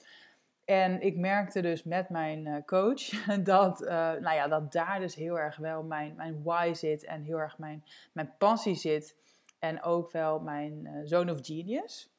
En 0.65 1.01
ik 1.01 1.17
merkte 1.17 1.61
dus 1.61 1.83
met 1.83 2.09
mijn 2.09 2.47
eh, 2.47 2.65
coach 2.65 3.27
dat, 3.43 3.83
uh, 3.83 3.89
nou 3.89 4.35
ja, 4.35 4.49
dat 4.49 4.73
daar 4.73 5.01
dus 5.01 5.15
heel 5.15 5.39
erg 5.39 5.57
wel 5.57 5.83
mijn, 5.83 6.15
mijn 6.17 6.43
why 6.43 6.73
zit 6.75 7.05
en 7.05 7.23
heel 7.23 7.39
erg 7.39 7.59
mijn, 7.59 7.85
mijn 8.13 8.33
passie 8.39 8.75
zit. 8.75 9.17
En 9.59 9.83
ook 9.83 10.11
wel 10.11 10.41
mijn 10.41 10.85
uh, 10.85 11.01
zone 11.05 11.33
of 11.33 11.39
genius. 11.43 12.11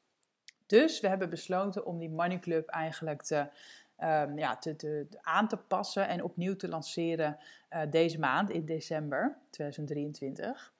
Dus 0.65 1.00
we 1.00 1.07
hebben 1.07 1.29
besloten 1.29 1.86
om 1.86 2.00
die 2.00 2.10
Money 2.10 2.39
Club 2.39 2.67
eigenlijk 2.67 3.22
te, 3.22 3.48
um, 4.04 4.38
ja, 4.38 4.58
te, 4.58 4.75
te, 4.75 5.08
aan 5.22 5.48
te 5.48 5.58
passen 5.58 6.08
en 6.08 6.24
opnieuw 6.24 6.56
te 6.56 6.68
lanceren 6.68 7.38
uh, 7.70 7.82
deze 7.89 8.20
maand 8.20 8.50
in 8.50 8.66
december 8.66 9.38
2023. 9.50 10.74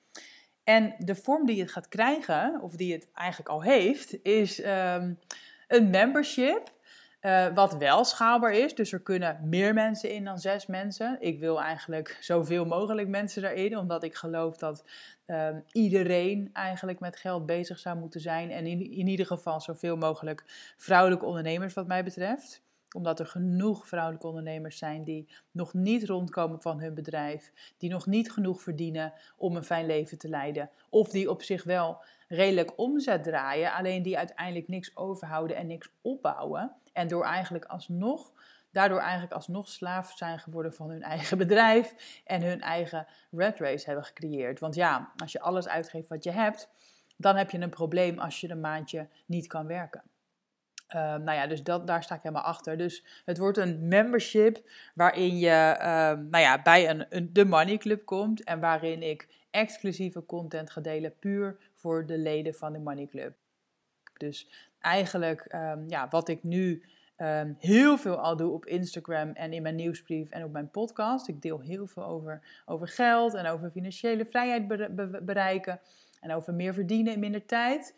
En 0.64 0.96
de 0.98 1.16
vorm 1.16 1.46
die 1.46 1.62
het 1.62 1.72
gaat 1.72 1.88
krijgen, 1.88 2.62
of 2.62 2.76
die 2.76 2.94
het 2.94 3.08
eigenlijk 3.14 3.50
al 3.50 3.62
heeft, 3.62 4.24
is 4.24 4.66
um, 4.66 5.20
een 5.68 5.90
membership. 5.90 6.76
Uh, 7.22 7.48
wat 7.54 7.78
wel 7.78 8.04
schaalbaar 8.04 8.54
is, 8.54 8.76
dus 8.76 8.92
er 8.92 9.00
kunnen 9.00 9.40
meer 9.44 9.74
mensen 9.74 10.12
in 10.12 10.24
dan 10.24 10.40
zes 10.40 10.66
mensen. 10.66 11.18
Ik 11.20 11.40
wil 11.40 11.62
eigenlijk 11.62 12.18
zoveel 12.20 12.66
mogelijk 12.66 13.08
mensen 13.08 13.44
erin, 13.44 13.78
omdat 13.78 14.04
ik 14.04 14.16
geloof 14.16 14.58
dat 14.58 14.84
um, 15.26 15.64
iedereen 15.72 16.50
eigenlijk 16.54 17.00
met 17.00 17.16
geld 17.16 17.46
bezig 17.46 17.80
zou 17.80 17.98
moeten 17.98 18.22
zijn. 18.22 18.52
En 18.52 18.66
in, 18.66 18.92
in 18.92 19.08
ieder 19.08 19.26
geval 19.26 19.62
zoveel 19.62 19.96
mogelijk 19.96 20.44
vrouwelijke 20.78 21.26
ondernemers, 21.26 21.74
wat 21.74 21.88
mij 21.88 22.04
betreft 22.04 22.62
omdat 22.96 23.20
er 23.20 23.26
genoeg 23.26 23.88
vrouwelijke 23.88 24.28
ondernemers 24.28 24.78
zijn 24.78 25.04
die 25.04 25.30
nog 25.52 25.74
niet 25.74 26.04
rondkomen 26.04 26.62
van 26.62 26.80
hun 26.80 26.94
bedrijf, 26.94 27.52
die 27.78 27.90
nog 27.90 28.06
niet 28.06 28.32
genoeg 28.32 28.62
verdienen 28.62 29.14
om 29.38 29.56
een 29.56 29.64
fijn 29.64 29.86
leven 29.86 30.18
te 30.18 30.30
leiden, 30.30 30.70
of 30.90 31.10
die 31.10 31.30
op 31.30 31.44
zich 31.44 31.64
wel 31.64 32.04
redelijk 32.28 32.78
omzet 32.80 33.24
draaien, 33.24 33.74
alleen 33.74 34.04
die 34.04 34.18
uiteindelijk 34.18 34.68
niks 34.68 34.96
overhouden 34.96 35.58
en 35.58 35.68
niks 35.68 35.90
opbouwen. 36.02 36.76
En 36.94 37.08
door 37.08 37.24
eigenlijk 37.24 37.66
alsnog, 37.66 38.32
daardoor 38.72 39.00
eigenlijk 39.00 39.34
alsnog 39.34 39.68
slaaf 39.68 40.12
zijn 40.18 40.40
geworden 40.40 40.74
van 40.74 40.90
hun 40.90 41.02
eigen 41.02 41.38
bedrijf 41.48 42.22
en 42.26 42.42
hun 42.42 42.62
eigen 42.62 43.08
red 43.32 43.60
race 43.60 43.86
hebben 43.86 44.06
gecreëerd. 44.06 44.60
Want 44.60 44.76
ja, 44.76 45.12
als 45.16 45.32
je 45.32 45.40
alles 45.40 45.68
uitgeeft 45.68 46.10
wat 46.10 46.24
je 46.24 46.32
hebt, 46.32 46.70
dan 47.18 47.36
heb 47.36 47.52
je 47.52 47.60
een 47.60 47.70
probleem 47.70 48.20
als 48.20 48.42
je 48.42 48.50
een 48.50 48.60
maandje 48.60 49.08
niet 49.26 49.48
kan 49.48 49.68
werken. 49.68 50.04
Um, 50.96 51.24
nou 51.24 51.32
ja, 51.32 51.48
dus 51.48 51.64
dat, 51.64 51.88
daar 51.88 52.04
sta 52.04 52.16
ik 52.16 52.22
helemaal 52.22 52.44
achter. 52.44 52.78
Dus 52.78 53.04
het 53.26 53.38
wordt 53.38 53.58
een 53.58 53.88
membership 53.88 54.70
waarin 54.94 55.38
je 55.38 55.76
um, 55.80 56.30
nou 56.30 56.44
ja, 56.44 56.62
bij 56.62 56.90
een, 56.90 57.06
een, 57.10 57.34
de 57.34 57.46
Money 57.46 57.78
Club 57.78 58.06
komt 58.06 58.44
en 58.44 58.60
waarin 58.60 59.04
ik 59.04 59.28
exclusieve 59.52 60.26
content 60.26 60.70
ga 60.70 60.82
delen 60.82 61.14
puur 61.20 61.58
voor 61.74 62.06
de 62.06 62.18
leden 62.18 62.56
van 62.56 62.74
de 62.74 62.80
Money 62.80 63.08
Club. 63.08 63.36
Dus 64.18 64.50
eigenlijk 64.80 65.54
um, 65.54 65.90
ja, 65.90 66.08
wat 66.10 66.28
ik 66.28 66.44
nu 66.44 66.84
heel 67.58 67.98
veel 67.98 68.18
al 68.18 68.36
doe 68.36 68.52
op 68.52 68.66
Instagram 68.66 69.32
en 69.32 69.54
in 69.54 69.62
mijn 69.62 69.76
nieuwsbrief 69.76 70.30
en 70.30 70.44
op 70.44 70.52
mijn 70.52 70.72
podcast. 70.72 71.28
Ik 71.28 71.42
deel 71.42 71.60
heel 71.60 71.88
veel 71.88 72.06
over, 72.06 72.42
over 72.66 72.88
geld 72.88 73.34
en 73.34 73.48
over 73.48 73.72
financiële 73.72 74.26
vrijheid 74.26 74.68
bereiken 75.26 75.80
en 76.22 76.34
over 76.34 76.54
meer 76.54 76.74
verdienen 76.74 77.14
in 77.14 77.20
minder 77.20 77.46
tijd 77.46 77.96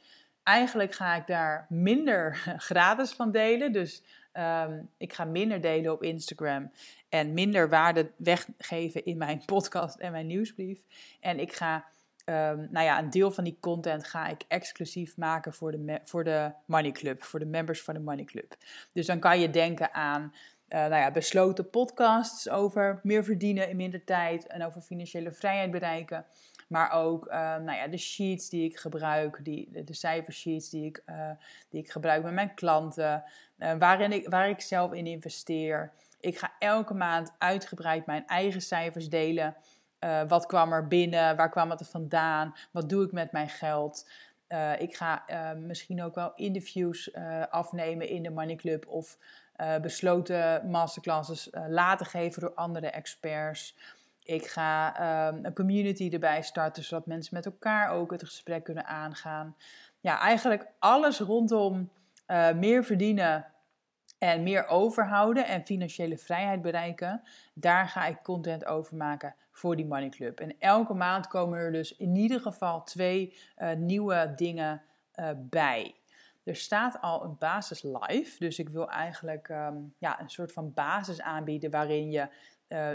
eigenlijk 0.49 0.93
ga 0.93 1.15
ik 1.15 1.27
daar 1.27 1.65
minder 1.69 2.35
gratis 2.69 3.11
van 3.11 3.31
delen. 3.31 3.71
Dus 3.71 4.03
ehm, 4.31 4.81
ik 4.97 5.13
ga 5.13 5.25
minder 5.25 5.61
delen 5.61 5.91
op 5.91 6.03
Instagram 6.03 6.71
en 7.09 7.33
minder 7.33 7.69
waarde 7.69 8.11
weggeven 8.17 9.05
in 9.05 9.17
mijn 9.17 9.45
podcast 9.53 9.99
en 9.99 10.11
mijn 10.11 10.27
nieuwsbrief. 10.27 10.79
En 11.19 11.39
ik 11.39 11.53
ga, 11.53 11.85
um, 12.25 12.67
nou 12.71 12.85
ja, 12.85 12.99
een 12.99 13.09
deel 13.09 13.31
van 13.31 13.43
die 13.43 13.57
content 13.59 14.07
ga 14.07 14.27
ik 14.27 14.43
exclusief 14.47 15.17
maken 15.17 15.53
voor 15.53 15.71
de, 15.71 15.99
voor 16.03 16.23
de 16.23 16.51
Money 16.65 16.91
Club, 16.91 17.23
voor 17.23 17.39
de 17.39 17.45
members 17.45 17.81
van 17.81 17.93
de 17.93 17.99
Money 17.99 18.25
Club. 18.25 18.55
Dus 18.93 19.05
dan 19.05 19.19
kan 19.19 19.39
je 19.39 19.49
denken 19.49 19.93
aan 19.93 20.33
uh, 20.69 20.79
nou 20.79 20.95
ja, 20.95 21.11
besloten 21.11 21.69
podcasts 21.69 22.49
over 22.49 22.99
meer 23.03 23.23
verdienen 23.23 23.69
in 23.69 23.75
minder 23.75 24.03
tijd 24.03 24.47
en 24.47 24.65
over 24.65 24.81
financiële 24.81 25.31
vrijheid 25.31 25.71
bereiken. 25.71 26.25
Maar 26.69 26.91
ook 26.91 27.27
uh, 27.27 27.33
nou 27.33 27.71
ja, 27.71 27.87
de 27.87 27.97
sheets 27.97 28.49
die 28.49 28.63
ik 28.63 28.77
gebruik, 28.77 29.39
die, 29.43 29.83
de 29.83 29.93
cijfersheets 29.93 30.69
die 30.69 30.85
ik, 30.85 31.03
uh, 31.05 31.29
die 31.69 31.81
ik 31.81 31.91
gebruik 31.91 32.23
met 32.23 32.33
mijn 32.33 32.53
klanten, 32.53 33.23
uh, 33.57 33.73
waarin 33.79 34.11
ik, 34.11 34.29
waar 34.29 34.49
ik 34.49 34.61
zelf 34.61 34.93
in 34.93 35.07
investeer. 35.07 35.91
Ik 36.19 36.37
ga 36.37 36.51
elke 36.59 36.93
maand 36.93 37.33
uitgebreid 37.37 38.05
mijn 38.05 38.27
eigen 38.27 38.61
cijfers 38.61 39.09
delen. 39.09 39.55
wat 40.27 40.45
kwam 40.45 40.73
er 40.73 40.87
binnen? 40.87 41.35
Waar 41.35 41.49
kwam 41.49 41.69
het 41.69 41.87
vandaan? 41.89 42.55
Wat 42.71 42.89
doe 42.89 43.05
ik 43.05 43.11
met 43.11 43.31
mijn 43.31 43.49
geld? 43.49 44.09
ik 44.77 44.95
ga 44.95 45.25
misschien 45.55 46.03
ook 46.03 46.15
wel 46.15 46.33
interviews 46.35 47.13
afnemen 47.49 48.07
in 48.07 48.23
de 48.23 48.29
Money 48.29 48.55
Club 48.55 48.87
of 48.87 49.17
besloten 49.81 50.69
masterclasses 50.69 51.49
laten 51.67 52.05
geven 52.05 52.41
door 52.41 52.53
andere 52.53 52.89
experts. 52.89 53.75
Ik 54.23 54.45
ga 54.47 54.95
ehm, 54.97 55.45
een 55.45 55.53
community 55.53 56.09
erbij 56.11 56.41
starten, 56.41 56.83
zodat 56.83 57.05
mensen 57.05 57.35
met 57.35 57.45
elkaar 57.45 57.89
ook 57.89 58.11
het 58.11 58.23
gesprek 58.23 58.63
kunnen 58.63 58.85
aangaan. 58.85 59.55
Ja, 59.99 60.19
eigenlijk 60.19 60.67
alles 60.79 61.19
rondom 61.19 61.89
uh, 62.27 62.51
meer 62.51 62.83
verdienen 62.83 63.45
en 64.17 64.43
meer 64.43 64.67
overhouden 64.67 65.47
en 65.47 65.63
financiële 65.63 66.17
vrijheid 66.17 66.61
bereiken. 66.61 67.21
Daar 67.53 67.87
ga 67.87 68.05
ik 68.05 68.17
content 68.23 68.65
over 68.65 68.95
maken 68.95 69.35
voor 69.51 69.75
die 69.75 69.85
Money 69.85 70.09
Club. 70.09 70.39
En 70.39 70.55
elke 70.59 70.93
maand 70.93 71.27
komen 71.27 71.59
er 71.59 71.71
dus 71.71 71.95
in 71.95 72.15
ieder 72.15 72.41
geval 72.41 72.83
twee 72.83 73.37
uh, 73.57 73.73
nieuwe 73.73 74.33
dingen 74.35 74.81
uh, 75.15 75.29
bij. 75.35 75.95
Er 76.43 76.55
staat 76.55 77.01
al 77.01 77.23
een 77.23 77.35
basis 77.37 77.83
live, 77.83 78.39
dus 78.39 78.59
ik 78.59 78.69
wil 78.69 78.89
eigenlijk 78.89 79.49
um, 79.49 79.93
ja, 79.97 80.21
een 80.21 80.29
soort 80.29 80.51
van 80.51 80.73
basis 80.73 81.21
aanbieden 81.21 81.71
waarin 81.71 82.11
je 82.11 82.27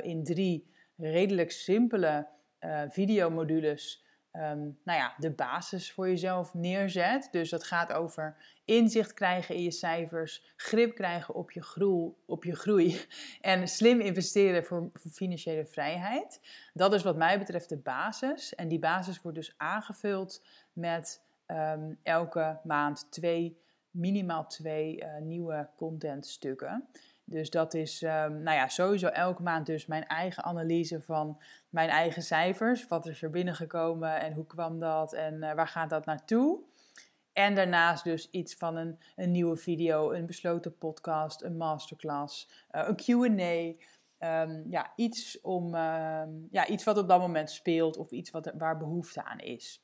in 0.02 0.24
drie 0.24 0.73
redelijk 0.96 1.50
simpele 1.50 2.26
uh, 2.60 2.82
videomodules 2.88 4.04
ehm, 4.30 4.60
nou 4.84 4.98
ja, 4.98 5.14
de 5.18 5.30
basis 5.30 5.92
voor 5.92 6.08
jezelf 6.08 6.54
neerzet. 6.54 7.28
Dus 7.30 7.50
dat 7.50 7.64
gaat 7.64 7.92
over 7.92 8.36
inzicht 8.64 9.14
krijgen 9.14 9.54
in 9.54 9.62
je 9.62 9.70
cijfers, 9.70 10.52
grip 10.56 10.94
krijgen 10.94 11.34
op 11.34 11.50
je, 11.50 11.62
groei, 11.62 12.12
op 12.26 12.44
je 12.44 12.56
groei 12.56 13.00
en 13.40 13.68
slim 13.68 14.00
investeren 14.00 14.64
voor, 14.64 14.90
financiële 15.12 15.66
vrijheid. 15.66 16.40
Dat 16.72 16.94
is 16.94 17.02
wat 17.02 17.16
mij 17.16 17.38
betreft 17.38 17.68
de 17.68 17.78
basis. 17.78 18.54
En 18.54 18.68
die 18.68 18.78
basis 18.78 19.22
wordt 19.22 19.36
dus 19.38 19.54
aangevuld 19.56 20.44
met 20.72 21.22
ehm, 21.46 21.92
elke 22.02 22.60
maand 22.64 23.06
twee, 23.10 23.62
minimaal 23.90 24.46
twee 24.46 25.02
uh, 25.02 25.16
nieuwe 25.18 25.68
contentstukken. 25.76 26.88
Dus 27.24 27.50
dat 27.50 27.74
is 27.74 28.02
um, 28.02 28.42
nou 28.42 28.56
ja, 28.56 28.68
sowieso 28.68 29.06
elke 29.06 29.42
maand 29.42 29.66
dus 29.66 29.86
mijn 29.86 30.06
eigen 30.06 30.44
analyse 30.44 31.02
van 31.02 31.40
mijn 31.68 31.88
eigen 31.88 32.22
cijfers. 32.22 32.88
Wat 32.88 33.06
is 33.06 33.22
er 33.22 33.30
binnengekomen 33.30 34.20
en 34.20 34.32
hoe 34.32 34.46
kwam 34.46 34.80
dat 34.80 35.12
en 35.12 35.34
uh, 35.34 35.52
waar 35.52 35.68
gaat 35.68 35.90
dat 35.90 36.04
naartoe? 36.04 36.60
En 37.32 37.54
daarnaast 37.54 38.04
dus 38.04 38.30
iets 38.30 38.54
van 38.54 38.76
een, 38.76 38.98
een 39.16 39.30
nieuwe 39.30 39.56
video, 39.56 40.12
een 40.12 40.26
besloten 40.26 40.78
podcast, 40.78 41.42
een 41.42 41.56
masterclass, 41.56 42.50
uh, 42.70 42.88
een 42.88 42.96
Q&A. 42.96 43.82
Um, 44.18 44.70
ja, 44.70 44.92
iets, 44.96 45.40
om, 45.40 45.74
uh, 45.74 46.22
ja, 46.50 46.66
iets 46.66 46.84
wat 46.84 46.98
op 46.98 47.08
dat 47.08 47.20
moment 47.20 47.50
speelt 47.50 47.96
of 47.96 48.10
iets 48.10 48.30
wat, 48.30 48.52
waar 48.58 48.76
behoefte 48.76 49.24
aan 49.24 49.38
is. 49.38 49.83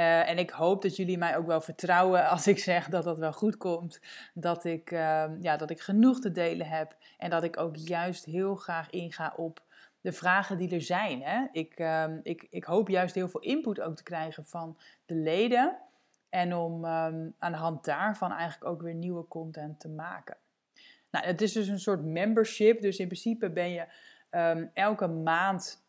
Uh, 0.00 0.28
en 0.28 0.38
ik 0.38 0.50
hoop 0.50 0.82
dat 0.82 0.96
jullie 0.96 1.18
mij 1.18 1.36
ook 1.36 1.46
wel 1.46 1.60
vertrouwen 1.60 2.28
als 2.28 2.46
ik 2.46 2.58
zeg 2.58 2.88
dat 2.88 3.04
dat 3.04 3.18
wel 3.18 3.32
goed 3.32 3.56
komt. 3.56 4.00
Dat 4.34 4.64
ik, 4.64 4.90
uh, 4.90 5.24
ja, 5.40 5.56
dat 5.56 5.70
ik 5.70 5.80
genoeg 5.80 6.20
te 6.20 6.32
delen 6.32 6.66
heb. 6.66 6.96
En 7.18 7.30
dat 7.30 7.42
ik 7.42 7.56
ook 7.56 7.76
juist 7.76 8.24
heel 8.24 8.54
graag 8.54 8.90
inga 8.90 9.32
op 9.36 9.62
de 10.00 10.12
vragen 10.12 10.58
die 10.58 10.74
er 10.74 10.82
zijn. 10.82 11.22
Hè? 11.22 11.46
Ik, 11.52 11.80
uh, 11.80 12.04
ik, 12.22 12.46
ik 12.50 12.64
hoop 12.64 12.88
juist 12.88 13.14
heel 13.14 13.28
veel 13.28 13.40
input 13.40 13.80
ook 13.80 13.96
te 13.96 14.02
krijgen 14.02 14.46
van 14.46 14.78
de 15.06 15.14
leden. 15.14 15.78
En 16.28 16.54
om 16.54 16.84
ehm, 16.84 17.28
aan 17.38 17.52
de 17.52 17.58
hand 17.58 17.84
daarvan 17.84 18.32
eigenlijk 18.32 18.70
ook 18.70 18.82
weer 18.82 18.94
nieuwe 18.94 19.28
content 19.28 19.80
te 19.80 19.88
maken. 19.88 20.36
Nou, 21.10 21.26
het 21.26 21.40
is 21.40 21.52
dus 21.52 21.68
een 21.68 21.80
soort 21.80 22.04
membership. 22.04 22.80
Dus 22.80 22.98
in 22.98 23.06
principe 23.06 23.50
ben 23.50 23.70
je 23.70 23.86
ehm, 24.30 24.66
elke 24.74 25.06
maand 25.06 25.84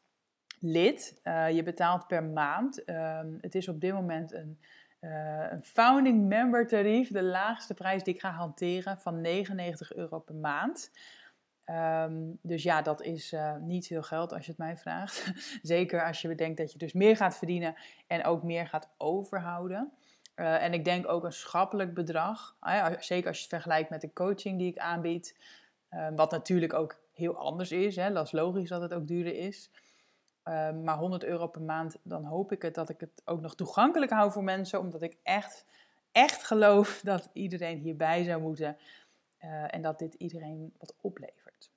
lid. 0.62 1.20
Uh, 1.24 1.51
je 1.51 1.63
betaalt 1.63 2.08
per 2.08 2.24
maand. 2.24 2.89
Um, 2.89 3.38
het 3.41 3.56
is 3.56 3.68
op 3.68 3.82
dit 3.82 3.94
moment 3.94 4.34
een, 4.34 4.60
uh, 5.01 5.46
een 5.50 5.63
founding 5.63 6.27
member 6.27 6.68
tarief. 6.68 7.12
De 7.12 7.24
laagste 7.24 7.74
prijs 7.74 8.03
die 8.03 8.13
ik 8.13 8.20
ga 8.20 8.32
hanteren 8.32 9.00
van 9.00 9.22
99 9.22 9.94
euro 9.94 10.20
per 10.20 10.36
maand. 10.36 10.91
Um, 11.65 12.38
dus 12.41 12.63
ja, 12.63 12.82
dat 12.82 13.01
is 13.01 13.34
uh, 13.34 13.56
niet 13.56 13.88
veel 13.88 14.01
geld 14.01 14.34
als 14.34 14.46
je 14.46 14.51
het 14.51 14.60
mij 14.60 14.77
vraagt. 14.77 15.32
Zeker 15.62 16.06
als 16.06 16.22
je 16.22 16.27
bedenkt 16.27 16.58
dat 16.58 16.72
je 16.72 16.77
dus 16.77 16.94
meer 16.94 17.15
gaat 17.15 17.38
verdienen 17.38 17.75
en 18.08 18.24
ook 18.24 18.44
meer 18.44 18.68
gaat 18.68 18.89
overhouden. 18.98 19.91
En 20.36 20.74
ik 20.74 20.86
denk 20.86 21.08
ook 21.08 21.24
een 21.24 21.32
schappelijk 21.32 21.94
bedrag. 21.94 22.56
Zeker 23.00 23.27
als 23.27 23.38
je 23.38 23.44
het 23.44 23.53
vergelijkt 23.53 23.89
met 23.89 24.01
de 24.01 24.13
coaching 24.13 24.58
die 24.58 24.72
ik 24.72 24.77
aanbied. 24.77 25.36
Uh, 25.91 26.08
wat 26.15 26.32
natuurlijk 26.32 26.74
ook 26.74 27.00
heel 27.13 27.38
anders 27.38 27.72
is. 27.72 27.96
Hè. 27.96 28.13
Dat 28.13 28.25
is 28.25 28.32
logisch 28.32 28.70
dat 28.70 28.82
het 28.82 28.94
ook 28.94 29.08
duurder 29.08 29.36
is. 29.36 29.70
Ehm, 30.43 30.83
maar 30.83 30.98
100 30.98 31.24
euro 31.24 31.48
per 31.48 31.62
maand, 31.62 31.98
dan 32.03 32.24
hoop 32.24 32.51
ik 32.51 32.62
het 32.62 32.75
dat 32.75 32.89
ik 32.89 33.00
het 33.00 33.21
ook 33.25 33.41
nog 33.41 33.55
toegankelijk 33.55 34.12
hou 34.12 34.31
voor 34.31 34.43
mensen. 34.43 34.79
Omdat 34.79 35.01
ik 35.01 35.17
echt, 35.24 35.65
echt 36.12 36.43
geloof 36.43 37.01
dat 37.03 37.29
iedereen 37.33 37.77
hierbij 37.77 38.24
zou 38.24 38.41
moeten. 38.41 38.77
Uh, 39.43 39.74
en 39.74 39.81
dat 39.81 40.00
dit 40.00 40.13
iedereen 40.13 40.74
wat 40.77 40.95
oplevert. 41.01 41.71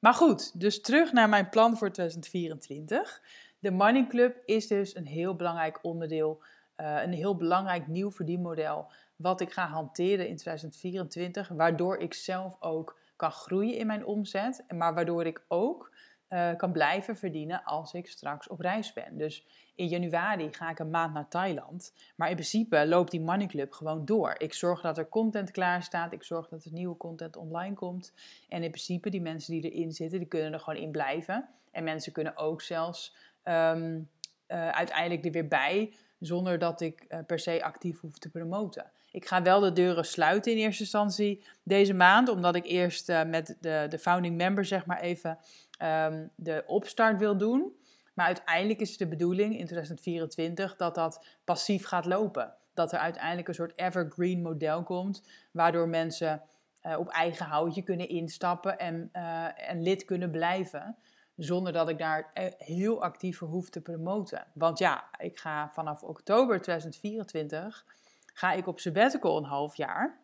Maar 0.00 0.14
goed, 0.14 0.60
dus 0.60 0.80
terug 0.80 1.12
naar 1.12 1.28
mijn 1.28 1.48
plan 1.48 1.76
voor 1.76 1.90
2024. 1.90 3.22
De 3.58 3.70
Money 3.70 4.06
Club 4.06 4.42
is 4.44 4.66
dus 4.66 4.96
een 4.96 5.06
heel 5.06 5.36
belangrijk 5.36 5.78
onderdeel. 5.82 6.42
Uh, 6.76 7.02
een 7.02 7.12
heel 7.12 7.36
belangrijk 7.36 7.86
nieuw 7.86 8.10
verdienmodel. 8.10 8.92
Wat 9.16 9.40
ik 9.40 9.52
ga 9.52 9.66
hanteren 9.66 10.28
in 10.28 10.36
2024. 10.36 11.48
Waardoor 11.48 11.96
ik 11.96 12.14
zelf 12.14 12.56
ook 12.60 12.98
kan 13.16 13.30
groeien 13.30 13.76
in 13.76 13.86
mijn 13.86 14.06
omzet. 14.06 14.64
Maar 14.68 14.94
waardoor 14.94 15.26
ik 15.26 15.44
ook 15.48 15.92
uh, 16.32 16.56
kan 16.56 16.72
blijven 16.72 17.16
verdienen 17.16 17.64
als 17.64 17.92
ik 17.92 18.08
straks 18.08 18.48
op 18.48 18.60
reis 18.60 18.92
ben. 18.92 19.16
Dus 19.18 19.46
in 19.74 19.86
januari 19.86 20.52
ga 20.52 20.70
ik 20.70 20.78
een 20.78 20.90
maand 20.90 21.14
naar 21.14 21.28
Thailand. 21.28 21.94
Maar 22.16 22.28
in 22.28 22.34
principe 22.34 22.86
loopt 22.86 23.10
die 23.10 23.20
Money 23.20 23.46
Club 23.46 23.72
gewoon 23.72 24.04
door. 24.04 24.34
Ik 24.38 24.54
zorg 24.54 24.80
dat 24.80 24.98
er 24.98 25.08
content 25.08 25.50
klaar 25.50 25.82
staat. 25.82 26.12
Ik 26.12 26.22
zorg 26.22 26.48
dat 26.48 26.64
er 26.64 26.72
nieuwe 26.72 26.96
content 26.96 27.36
online 27.36 27.74
komt. 27.74 28.12
En 28.48 28.62
in 28.62 28.70
principe, 28.70 29.10
die 29.10 29.20
mensen 29.20 29.52
die 29.52 29.70
erin 29.70 29.92
zitten, 29.92 30.18
die 30.18 30.28
kunnen 30.28 30.52
er 30.52 30.60
gewoon 30.60 30.80
in 30.80 30.90
blijven. 30.90 31.48
En 31.70 31.84
mensen 31.84 32.12
kunnen 32.12 32.36
ook 32.36 32.62
zelfs 32.62 33.16
um, 33.44 34.08
uh, 34.48 34.68
uiteindelijk 34.68 35.24
er 35.24 35.32
weer 35.32 35.48
bij. 35.48 35.94
Zonder 36.18 36.58
dat 36.58 36.80
ik 36.80 37.04
uh, 37.08 37.18
per 37.26 37.38
se 37.38 37.64
actief 37.64 38.00
hoef 38.00 38.18
te 38.18 38.30
promoten. 38.30 38.90
Ik 39.12 39.26
ga 39.26 39.42
wel 39.42 39.60
de 39.60 39.72
deuren 39.72 40.04
sluiten 40.04 40.52
in 40.52 40.58
eerste 40.58 40.82
instantie 40.82 41.44
deze 41.62 41.94
maand. 41.94 42.28
Omdat 42.28 42.54
ik 42.54 42.66
eerst 42.66 43.08
uh, 43.08 43.24
met 43.24 43.56
de, 43.60 43.86
de 43.88 43.98
founding 43.98 44.36
member 44.36 44.64
zeg 44.64 44.86
maar 44.86 45.00
even 45.00 45.38
um, 45.82 46.30
de 46.36 46.62
opstart 46.66 47.18
wil 47.18 47.36
doen. 47.36 47.76
Maar 48.14 48.26
uiteindelijk 48.26 48.80
is 48.80 48.96
de 48.96 49.08
bedoeling 49.08 49.58
in 49.58 49.64
2024 49.64 50.76
dat 50.76 50.94
dat 50.94 51.26
passief 51.44 51.86
gaat 51.86 52.04
lopen. 52.04 52.54
Dat 52.74 52.92
er 52.92 52.98
uiteindelijk 52.98 53.48
een 53.48 53.54
soort 53.54 53.78
evergreen 53.78 54.42
model 54.42 54.82
komt, 54.82 55.22
waardoor 55.52 55.88
mensen 55.88 56.42
uh, 56.82 56.98
op 56.98 57.08
eigen 57.08 57.46
houtje 57.46 57.82
kunnen 57.82 58.08
instappen 58.08 58.78
en, 58.78 59.08
uh, 59.12 59.68
en 59.70 59.82
lid 59.82 60.04
kunnen 60.04 60.30
blijven. 60.30 60.96
Zonder 61.36 61.72
dat 61.72 61.88
ik 61.88 61.98
daar 61.98 62.30
heel 62.58 63.02
actief 63.02 63.38
voor 63.38 63.48
hoef 63.48 63.70
te 63.70 63.80
promoten. 63.80 64.46
Want 64.54 64.78
ja, 64.78 65.04
ik 65.18 65.38
ga 65.38 65.70
vanaf 65.72 66.02
oktober 66.02 66.60
2024 66.60 67.84
ga 68.32 68.52
ik 68.52 68.66
op 68.66 68.80
sabbatical 68.80 69.36
een 69.36 69.44
half 69.44 69.76
jaar. 69.76 70.20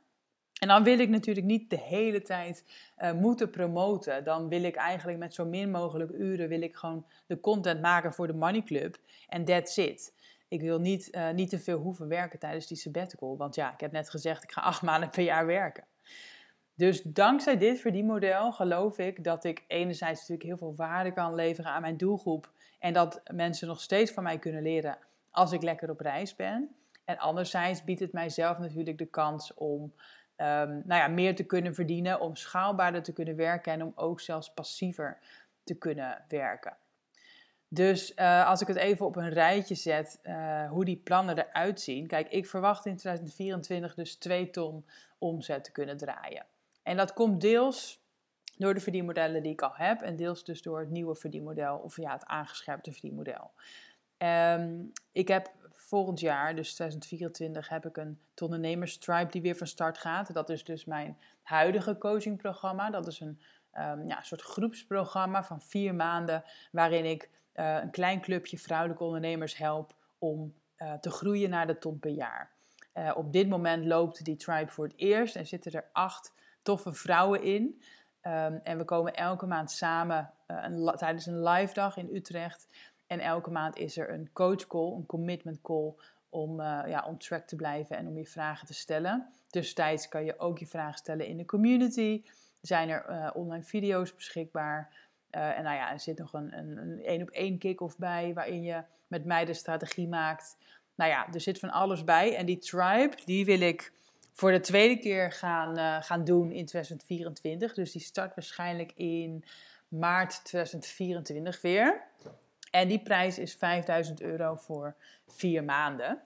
En 0.61 0.69
dan 0.69 0.85
wil 0.85 0.99
ik 0.99 1.09
natuurlijk 1.09 1.47
niet 1.47 1.71
de 1.71 1.79
hele 1.79 2.23
tijd 2.23 2.65
uh, 2.99 3.13
moeten 3.13 3.51
promoten. 3.51 4.25
Dan 4.25 4.49
wil 4.49 4.63
ik 4.63 4.75
eigenlijk 4.75 5.19
met 5.19 5.35
zo 5.35 5.45
min 5.45 5.71
mogelijk 5.71 6.13
uren 6.13 6.49
wil 6.49 6.63
ik 6.63 6.77
gewoon 6.77 7.07
de 7.27 7.41
content 7.41 7.81
maken 7.81 8.13
voor 8.13 8.27
de 8.27 8.35
Money 8.35 8.63
Club. 8.63 8.97
En 9.29 9.45
that's 9.45 9.77
it. 9.77 10.15
Ik 10.49 10.61
wil 10.61 10.79
niet, 10.79 11.09
uh, 11.15 11.31
niet 11.31 11.51
te 11.51 11.59
veel 11.59 11.79
hoeven 11.79 12.09
werken 12.09 12.39
tijdens 12.39 12.67
die 12.67 12.77
sabbatical. 12.77 13.37
Want 13.37 13.55
ja, 13.55 13.73
ik 13.73 13.81
heb 13.81 13.93
net 13.93 14.11
gezegd, 14.11 14.43
ik 14.43 14.53
ga 14.53 14.61
acht 14.61 14.83
maanden 14.83 15.11
per 15.11 15.23
jaar 15.23 15.47
werken. 15.47 15.85
Dus 16.75 17.03
dankzij 17.03 17.59
dit 17.59 17.81
verdienmodel 17.81 18.53
geloof 18.53 18.99
ik 18.99 19.25
dat 19.25 19.45
ik 19.45 19.65
enerzijds 19.67 20.21
natuurlijk 20.21 20.49
heel 20.49 20.57
veel 20.57 20.75
waarde 20.77 21.13
kan 21.13 21.35
leveren 21.35 21.71
aan 21.71 21.81
mijn 21.81 21.97
doelgroep. 21.97 22.51
En 22.79 22.93
dat 22.93 23.21
mensen 23.33 23.69
nog 23.69 23.81
steeds 23.81 24.11
van 24.11 24.23
mij 24.23 24.39
kunnen 24.39 24.63
leren 24.63 24.99
als 25.31 25.53
ik 25.53 25.63
lekker 25.63 25.91
op 25.91 26.01
reis 26.01 26.37
ben. 26.37 26.77
En 27.09 27.19
anderzijds 27.19 27.85
biedt 27.85 28.01
het 28.01 28.13
mijzelf 28.13 28.59
natuurlijk 28.59 28.99
de 28.99 29.07
kans 29.07 29.55
om 29.55 29.83
um, 29.83 30.83
nou 30.85 30.85
ja, 30.87 31.09
meer 31.09 31.35
te 31.35 31.45
kunnen 31.45 31.75
verdienen, 31.75 32.21
om 32.21 32.37
schaalbaarder 32.37 33.03
te 33.03 33.13
kunnen 33.13 33.37
werken 33.37 33.73
en 33.73 33.83
om 33.83 33.93
ook 33.95 34.21
zelfs 34.21 34.53
passiever 34.53 35.19
te 35.65 35.75
kunnen 35.75 36.25
werken. 36.29 36.77
Dus 37.69 38.13
uh, 38.17 38.47
als 38.47 38.61
ik 38.61 38.67
het 38.67 38.77
even 38.77 39.07
op 39.07 39.17
een 39.17 39.29
rijtje 39.29 39.75
zet, 39.75 40.19
uh, 40.23 40.71
hoe 40.71 40.85
die 40.85 40.97
plannen 40.97 41.39
eruit 41.39 41.81
zien. 41.81 42.07
Kijk, 42.07 42.29
ik 42.29 42.47
verwacht 42.47 42.87
in 42.87 42.97
2024 42.97 43.95
dus 43.95 44.17
2 44.17 44.51
ton 44.51 44.87
omzet 45.19 45.65
te 45.65 45.73
kunnen 45.73 45.97
draaien. 45.97 46.47
En 46.83 46.97
dat 46.97 47.13
komt 47.13 47.41
deels 47.41 48.01
door 48.57 48.75
de 48.75 48.81
verdienmodellen 48.81 49.43
die 49.43 49.53
ik 49.53 49.63
al 49.63 49.75
heb 49.75 50.03
en 50.03 50.17
deels 50.17 50.45
dus 50.45 50.63
door 50.63 50.81
het 50.81 50.91
nieuwe 50.91 51.15
verdienmodel 51.15 51.77
of 51.77 51.97
ja, 51.97 52.13
het 52.13 52.27
aangescherpte 52.27 52.93
verdienmodel. 52.93 53.51
Um, 54.19 54.93
ik 55.13 55.29
heb 55.29 55.51
volgend 55.73 56.21
jaar, 56.21 56.55
dus 56.55 56.75
2024, 56.75 57.69
heb 57.69 57.87
ik 57.87 57.97
een 57.97 58.19
ondernemerstribe 58.43 59.31
die 59.31 59.43
weer 59.43 59.57
van 59.57 59.67
start 59.67 59.99
gaat. 59.99 60.35
Dat 60.35 60.51
is 60.51 60.65
dus 60.65 60.85
mijn 60.85 61.19
huidige 61.43 61.99
coachingprogramma. 61.99 62.91
Dat 62.91 63.07
is 63.07 63.21
een 63.21 63.41
um, 63.79 64.09
ja, 64.09 64.23
soort 64.23 64.43
groepsprogramma 64.43 65.45
van 65.45 65.61
vier 65.61 65.95
maanden, 65.95 66.45
waarin 66.73 67.05
ik 67.05 67.31
uh, 67.55 67.79
een 67.83 67.91
klein 67.91 68.21
clubje 68.21 68.59
vrouwelijke 68.59 69.05
ondernemers 69.05 69.57
help 69.57 69.95
om 70.19 70.55
uh, 70.77 70.93
te 70.95 71.11
groeien 71.11 71.51
naar 71.51 71.67
de 71.67 71.79
ton 71.79 71.99
per 71.99 72.11
jaar. 72.11 72.51
Uh, 72.95 73.13
op 73.15 73.33
dit 73.33 73.49
moment 73.49 73.85
loopt 73.85 74.25
die 74.25 74.37
tribe 74.37 74.71
voor 74.71 74.85
het 74.85 74.97
eerst 74.97 75.37
en 75.37 75.47
zitten 75.47 75.73
er 75.73 75.89
acht 75.93 76.33
toffe 76.63 76.93
vrouwen 76.93 77.43
in. 77.43 77.83
Um, 78.23 78.61
en 78.63 78.79
we 78.79 78.85
komen 78.85 79.15
elke 79.15 79.47
maand 79.47 79.71
samen 79.71 80.33
een, 80.47 80.93
tijdens 80.97 81.27
een 81.27 81.43
live 81.43 81.75
dag 81.75 81.97
in 81.97 82.15
Utrecht. 82.15 82.67
En 83.09 83.21
elke 83.21 83.51
maand 83.51 83.77
is 83.77 83.97
er 83.97 84.13
een 84.13 84.31
coach 84.33 84.67
call, 84.67 84.93
een 84.93 85.07
commitment 85.07 85.61
call, 85.63 85.95
om 86.29 86.61
uh, 86.61 86.81
ja, 86.87 87.05
on 87.07 87.19
track 87.19 87.47
te 87.47 87.57
blijven 87.57 87.97
en 87.97 88.07
om 88.07 88.19
je 88.19 88.27
vragen 88.27 88.67
te 88.67 88.75
stellen. 88.75 89.29
Tussentijds 89.47 90.09
kan 90.09 90.25
je 90.25 90.39
ook 90.39 90.59
je 90.59 90.67
vragen 90.67 90.99
stellen 90.99 91.27
in 91.27 91.37
de 91.37 91.45
community. 91.45 92.23
Zijn 92.61 92.89
er 92.89 93.07
uh, 93.11 93.31
online 93.35 93.65
video's 93.65 94.15
beschikbaar? 94.15 94.93
Uh, 95.31 95.59
en 95.59 95.65
nou 95.65 95.77
ja, 95.77 95.93
er 95.93 96.01
zit 96.01 96.19
nog 96.19 96.33
een, 96.33 96.59
een, 96.59 96.77
een 96.77 97.03
één 97.05 97.23
op 97.23 97.31
één 97.31 97.59
kick-off 97.59 97.99
bij, 97.99 98.35
waarin 98.35 98.63
je 98.63 98.83
met 99.07 99.25
mij 99.25 99.45
de 99.45 99.55
strategie 99.55 100.09
maakt. 100.09 100.57
Nou 100.95 101.11
ja, 101.11 101.33
er 101.33 101.41
zit 101.41 101.59
van 101.59 101.71
alles 101.71 102.05
bij. 102.05 102.37
En 102.37 102.47
die 102.47 102.59
tribe, 102.59 103.17
die 103.25 103.45
wil 103.45 103.61
ik 103.61 103.93
voor 104.33 104.51
de 104.51 104.61
tweede 104.61 104.99
keer 104.99 105.33
gaan, 105.33 106.03
gaan 106.03 106.25
doen 106.25 106.53
in 106.53 106.67
2024. 106.67 107.75
Dus 107.75 107.93
die 107.93 108.03
start 108.03 108.35
waarschijnlijk 108.35 108.93
in 108.95 109.45
maart 109.89 110.45
2024 110.45 111.61
weer. 111.61 112.03
En 112.71 112.89
die 112.89 113.03
prijs 113.03 113.39
is 113.39 113.55
5000 113.55 114.21
euro 114.21 114.55
voor 114.55 114.95
vier 115.27 115.65
maanden. 115.65 116.23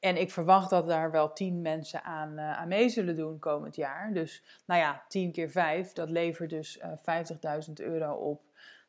En 0.00 0.16
ik 0.16 0.30
verwacht 0.30 0.70
dat 0.70 0.86
daar 0.86 1.10
wel 1.10 1.32
10 1.32 1.62
mensen 1.62 2.02
aan, 2.04 2.32
uh, 2.38 2.58
aan 2.58 2.68
mee 2.68 2.88
zullen 2.88 3.16
doen 3.16 3.38
komend 3.38 3.76
jaar. 3.76 4.12
Dus 4.12 4.42
nou 4.66 4.80
ja, 4.80 5.04
10 5.08 5.32
keer 5.32 5.50
5, 5.50 5.92
dat 5.92 6.10
levert 6.10 6.50
dus 6.50 6.78
uh, 6.78 7.64
50.000 7.68 7.72
euro 7.74 8.12
op 8.12 8.42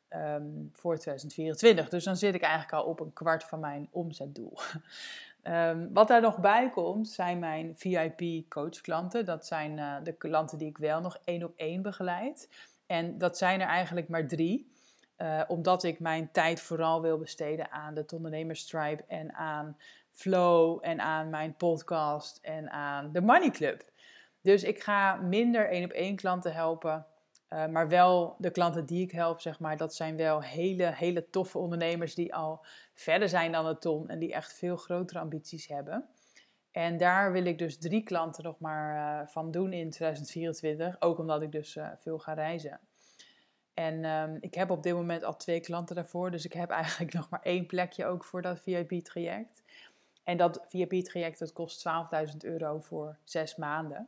um, 0.09 0.69
voor 0.73 0.97
2024. 0.97 1.89
Dus 1.89 2.03
dan 2.03 2.17
zit 2.17 2.35
ik 2.35 2.41
eigenlijk 2.41 2.73
al 2.73 2.83
op 2.83 2.99
een 2.99 3.13
kwart 3.13 3.43
van 3.43 3.59
mijn 3.59 3.87
omzetdoel. 3.91 4.57
Um, 5.43 5.89
wat 5.93 6.07
daar 6.07 6.21
nog 6.21 6.39
bij 6.39 6.69
komt, 6.69 7.09
zijn 7.09 7.39
mijn 7.39 7.75
VIP-coachklanten. 7.75 9.25
Dat 9.25 9.45
zijn 9.45 9.77
uh, 9.77 9.95
de 10.03 10.13
klanten 10.13 10.57
die 10.57 10.67
ik 10.67 10.77
wel 10.77 11.01
nog 11.01 11.17
één 11.23 11.43
op 11.43 11.53
één 11.55 11.81
begeleid. 11.81 12.49
En 12.85 13.17
dat 13.17 13.37
zijn 13.37 13.61
er 13.61 13.67
eigenlijk 13.67 14.07
maar 14.07 14.27
drie. 14.27 14.71
Uh, 15.21 15.41
omdat 15.47 15.84
ik 15.84 15.99
mijn 15.99 16.31
tijd 16.31 16.62
vooral 16.62 17.01
wil 17.01 17.17
besteden 17.17 17.71
aan 17.71 17.93
de 17.93 18.05
ondernemerstribe 18.13 19.03
en 19.07 19.34
aan 19.34 19.77
Flow 20.12 20.79
en 20.81 21.01
aan 21.01 21.29
mijn 21.29 21.55
podcast 21.55 22.39
en 22.41 22.69
aan 22.69 23.12
de 23.12 23.21
Money 23.21 23.49
Club. 23.49 23.84
Dus 24.41 24.63
ik 24.63 24.84
ga 24.84 25.15
minder 25.15 25.69
één 25.69 25.84
op 25.84 25.91
één 25.91 26.15
klanten 26.15 26.53
helpen. 26.53 27.05
Uh, 27.49 27.67
maar 27.67 27.88
wel 27.88 28.36
de 28.38 28.51
klanten 28.51 28.86
die 28.86 29.03
ik 29.03 29.12
help, 29.12 29.39
zeg 29.39 29.60
maar, 29.60 29.77
dat 29.77 29.95
zijn 29.95 30.17
wel 30.17 30.41
hele, 30.41 30.93
hele 30.93 31.29
toffe 31.29 31.57
ondernemers 31.57 32.15
die 32.15 32.36
al 32.36 32.65
verder 32.93 33.29
zijn 33.29 33.51
dan 33.51 33.65
een 33.65 33.79
ton 33.79 34.10
en 34.10 34.19
die 34.19 34.34
echt 34.34 34.53
veel 34.53 34.75
grotere 34.75 35.19
ambities 35.19 35.67
hebben. 35.67 36.10
En 36.71 36.97
daar 36.97 37.31
wil 37.31 37.45
ik 37.45 37.57
dus 37.57 37.77
drie 37.77 38.03
klanten 38.03 38.43
nog 38.43 38.60
maar 38.60 39.21
uh, 39.21 39.27
van 39.27 39.51
doen 39.51 39.73
in 39.73 39.89
2024, 39.89 40.95
ook 40.99 41.17
omdat 41.17 41.41
ik 41.41 41.51
dus 41.51 41.77
veel 41.99 42.19
ga 42.19 42.34
reizen. 42.34 42.79
En 43.73 44.05
um, 44.05 44.38
ik 44.39 44.53
heb 44.53 44.69
op 44.69 44.84
dit 44.84 44.93
moment 44.93 45.23
al 45.23 45.36
twee 45.36 45.60
klanten 45.60 45.95
daarvoor, 45.95 46.31
dus 46.31 46.45
ik 46.45 46.53
heb 46.53 46.69
eigenlijk 46.84 47.13
nog 47.13 47.29
maar 47.29 47.41
één 47.41 47.65
plekje 47.65 48.05
ook 48.05 48.23
voor 48.23 48.41
dat 48.41 48.60
VIP-traject. 48.60 49.63
En 50.23 50.38
dat 50.38 50.65
VIP-traject 50.67 51.39
dat 51.39 51.53
kost 51.53 51.88
12.000 52.31 52.38
euro 52.38 52.79
voor 52.79 53.17
zes 53.23 53.55
maanden. 53.55 54.07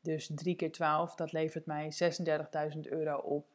Dus 0.00 0.30
3 0.34 0.54
keer 0.54 0.72
12, 0.72 1.14
dat 1.14 1.32
levert 1.32 1.66
mij 1.66 1.92
36.000 2.74 2.80
euro 2.80 3.16
op 3.16 3.46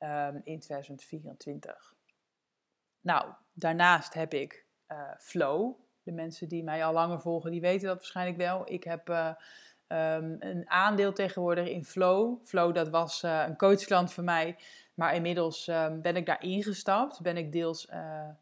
um, 0.00 0.40
in 0.44 0.60
2024. 0.60 1.94
Nou, 3.00 3.32
daarnaast 3.52 4.14
heb 4.14 4.34
ik 4.34 4.66
uh, 4.88 5.10
Flow. 5.18 5.74
De 6.02 6.12
mensen 6.12 6.48
die 6.48 6.62
mij 6.62 6.84
al 6.84 6.92
langer 6.92 7.20
volgen, 7.20 7.50
die 7.50 7.60
weten 7.60 7.86
dat 7.86 7.96
waarschijnlijk 7.96 8.36
wel. 8.38 8.70
Ik 8.70 8.84
heb 8.84 9.08
uh, 9.08 9.34
um, 9.88 10.36
een 10.40 10.64
aandeel 10.66 11.12
tegenwoordig 11.12 11.68
in 11.68 11.84
Flow. 11.84 12.38
Flow, 12.44 12.74
dat 12.74 12.88
was 12.88 13.22
uh, 13.22 13.44
een 13.46 13.56
coachklant 13.56 14.12
van 14.12 14.24
mij. 14.24 14.56
Maar 14.94 15.14
inmiddels 15.14 15.66
um, 15.66 16.02
ben 16.02 16.16
ik 16.16 16.26
daar 16.26 16.42
ingestapt. 16.42 17.20
Ben 17.20 17.36
ik 17.36 17.52
deels 17.52 17.86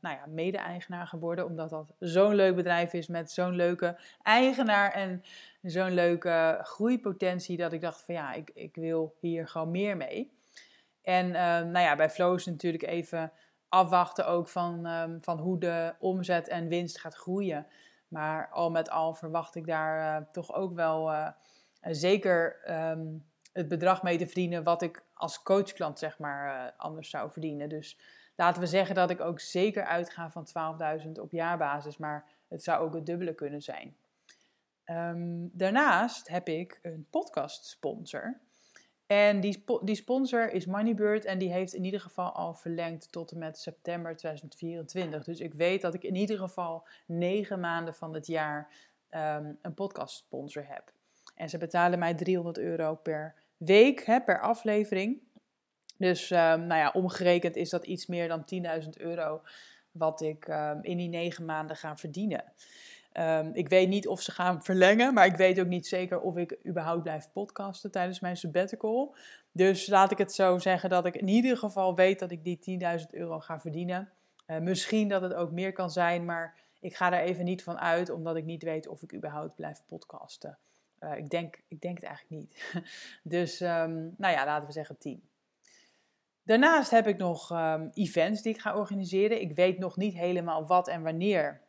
nou 0.01 0.15
ja, 0.15 0.23
mede-eigenaar 0.27 1.07
geworden. 1.07 1.45
Omdat 1.45 1.71
dat 1.71 1.95
zo'n 1.99 2.35
leuk 2.35 2.55
bedrijf 2.57 2.93
is 2.93 3.07
met 3.07 3.31
zo'n 3.31 3.57
leuke 3.57 3.99
eigenaar. 4.23 4.93
En 4.93 5.23
zo'n 5.63 5.95
leuke 5.95 6.59
groeipotentie 6.63 7.57
dat 7.57 7.73
ik 7.73 7.81
dacht 7.81 8.03
van 8.05 8.15
ja, 8.15 8.33
ik, 8.33 8.51
ik 8.55 8.75
wil 8.75 9.15
hier 9.21 9.49
gewoon 9.49 9.71
meer 9.71 9.97
mee. 9.97 10.33
En 11.03 11.27
um, 11.27 11.71
nou 11.71 11.79
ja, 11.79 11.97
bij 11.97 12.11
Flow 12.11 12.35
is 12.35 12.47
natuurlijk 12.47 12.83
even 12.83 13.33
afwachten 13.69 14.27
ook 14.27 14.49
van, 14.49 14.89
van 15.21 15.39
hoe 15.39 15.59
de 15.59 15.95
omzet 15.99 16.49
en 16.49 16.69
winst 16.69 16.99
gaat 16.99 17.15
groeien. 17.15 17.67
Maar 18.09 18.49
al 18.49 18.71
met 18.71 18.91
al 18.91 19.15
verwacht 19.15 19.55
ik 19.55 19.67
daar 19.67 20.21
uh, 20.21 20.27
toch 20.33 20.55
ook 20.55 20.75
wel 20.75 21.13
uh, 21.13 21.29
zeker 21.81 22.61
um, 22.91 23.25
het 23.53 23.69
bedrag 23.69 24.03
mee 24.03 24.19
te 24.19 24.27
verdienen 24.27 24.65
wat 24.65 24.83
ik 24.83 25.05
als 25.15 25.43
coachklant 25.43 25.99
zeg 25.99 26.19
maar 26.19 26.67
uh, 26.67 26.71
anders 26.77 27.11
zou 27.11 27.31
verdienen. 27.31 27.69
Dus 27.69 27.99
laten 28.37 28.61
we 28.61 28.69
zeggen 28.69 28.95
dat 28.95 29.11
ik 29.11 29.21
ook 29.21 29.41
zeker 29.41 29.85
uitga 29.85 30.31
van 30.31 30.49
12.000 31.05 31.13
op 31.13 31.33
jaarbasis, 31.33 31.97
maar 31.97 32.25
het 32.49 32.63
zou 32.63 32.85
ook 32.85 32.95
het 32.95 33.07
dubbele 33.07 33.35
kunnen 33.35 33.63
zijn. 33.63 33.97
Um, 34.85 35.51
daarnaast 35.53 36.29
heb 36.29 36.49
ik 36.49 36.79
een 36.83 37.07
podcast 37.11 37.67
sponsor. 37.67 38.41
En 39.07 39.41
die, 39.41 39.65
die 39.83 39.95
sponsor 39.95 40.53
is 40.53 40.67
Moneybird 40.67 41.25
en 41.25 41.39
die 41.39 41.53
heeft 41.53 41.75
in 41.75 41.85
ieder 41.85 42.01
geval 42.01 42.33
al 42.33 42.55
verlengd 42.55 43.13
tot 43.13 43.31
en 43.31 43.39
met 43.39 43.59
september 43.59 44.17
2024. 44.17 45.25
Dus 45.25 45.41
ik 45.41 45.55
weet 45.55 45.81
dat 45.81 45.95
ik 45.95 46.03
in 46.03 46.15
ieder 46.15 46.39
geval 46.39 46.87
negen 47.07 47.61
maanden 47.61 47.95
van 47.95 48.15
het 48.15 48.27
jaar 48.27 48.69
um, 49.11 49.59
een 49.63 49.75
podcast 49.75 50.17
sponsor 50.17 50.65
heb. 50.69 50.93
En 51.35 51.49
ze 51.49 51.59
betalen 51.59 51.99
mij 51.99 52.15
300 52.15 52.59
euro 52.59 52.95
per 52.95 53.35
week, 53.57 54.05
hè, 54.05 54.21
per 54.21 54.41
aflevering. 54.41 55.21
Dus 55.99 56.31
um, 56.31 56.39
nou 56.39 56.75
ja, 56.81 56.91
omgerekend 56.95 57.57
is 57.57 57.71
dat 57.71 57.85
iets 57.85 58.07
meer 58.07 58.29
dan 58.29 58.45
10.000 58.83 58.89
euro 58.99 59.43
wat 59.91 60.21
ik 60.21 60.49
um, 60.49 60.79
in 60.83 60.97
die 60.97 61.09
negen 61.09 61.45
maanden 61.45 61.77
ga 61.77 61.97
verdienen. 61.97 62.45
Um, 63.19 63.51
ik 63.53 63.69
weet 63.69 63.89
niet 63.89 64.09
of 64.09 64.23
ze 64.23 64.33
gaan 64.33 64.63
verlengen, 64.63 65.15
maar 65.15 65.27
ik 65.27 65.37
weet 65.37 65.61
ook 65.61 65.67
niet 65.67 65.87
zeker 65.87 66.21
of 66.21 66.37
ik 66.37 66.59
überhaupt 66.67 67.03
blijf 67.03 67.29
podcasten 67.33 67.91
tijdens 67.91 68.21
mijn 68.21 68.37
sabbatical. 68.37 69.15
Dus 69.53 69.87
laat 69.87 70.11
ik 70.11 70.19
het 70.19 70.33
zo 70.33 70.59
zeggen 70.59 70.91
dat 70.91 71.07
ik 71.07 71.17
in 71.17 71.29
ieder 71.29 71.57
geval 71.57 71.95
weet 71.95 72.19
dat 72.19 72.31
ik 72.31 72.45
die 72.45 72.81
10.000 73.01 73.07
euro 73.11 73.41
ga 73.41 73.61
verdienen. 73.61 74.11
Uh, 74.47 74.59
misschien 74.59 75.09
dat 75.09 75.23
het 75.23 75.35
ook 75.35 75.51
meer 75.51 75.73
kan 75.73 75.91
zijn, 75.91 76.25
maar 76.25 76.55
ik 76.81 76.97
ga 76.97 77.13
er 77.13 77.25
even 77.25 77.45
niet 77.45 77.63
van 77.63 77.79
uit, 77.79 78.11
omdat 78.11 78.37
ik 78.37 78.45
niet 78.45 78.63
weet 78.63 78.89
of 78.89 79.03
ik 79.03 79.15
überhaupt 79.15 79.55
blijf 79.55 79.83
podcasten. 79.87 80.59
Uh, 81.01 81.17
ik, 81.17 81.31
denk, 81.31 81.61
ik 81.69 81.81
denk 81.81 81.97
het 81.97 82.07
eigenlijk 82.07 82.43
niet. 82.43 82.83
dus 83.37 83.61
um, 83.61 84.15
nou 84.17 84.33
ja, 84.33 84.45
laten 84.45 84.67
we 84.67 84.73
zeggen 84.73 84.99
10. 84.99 85.29
Daarnaast 86.43 86.91
heb 86.91 87.07
ik 87.07 87.17
nog 87.17 87.51
um, 87.51 87.91
events 87.95 88.43
die 88.43 88.55
ik 88.55 88.61
ga 88.61 88.77
organiseren. 88.77 89.41
Ik 89.41 89.55
weet 89.55 89.79
nog 89.79 89.97
niet 89.97 90.15
helemaal 90.15 90.67
wat 90.67 90.89
en 90.89 91.03
wanneer. 91.03 91.65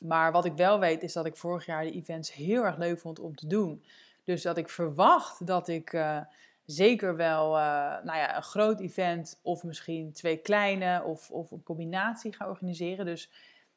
Maar 0.00 0.32
wat 0.32 0.44
ik 0.44 0.52
wel 0.52 0.78
weet 0.78 1.02
is 1.02 1.12
dat 1.12 1.26
ik 1.26 1.36
vorig 1.36 1.66
jaar 1.66 1.84
de 1.84 1.90
events 1.90 2.32
heel 2.32 2.64
erg 2.64 2.76
leuk 2.76 3.00
vond 3.00 3.18
om 3.18 3.36
te 3.36 3.46
doen. 3.46 3.84
Dus 4.24 4.42
dat 4.42 4.56
ik 4.56 4.68
verwacht 4.68 5.46
dat 5.46 5.68
ik 5.68 5.92
uh, 5.92 6.20
zeker 6.64 7.16
wel 7.16 7.56
uh, 7.56 7.62
nou 8.04 8.18
ja, 8.18 8.36
een 8.36 8.42
groot 8.42 8.80
event 8.80 9.38
of 9.42 9.62
misschien 9.62 10.12
twee 10.12 10.36
kleine 10.36 11.02
of, 11.04 11.30
of 11.30 11.50
een 11.50 11.62
combinatie 11.62 12.34
ga 12.34 12.48
organiseren. 12.48 13.04
Dus 13.04 13.30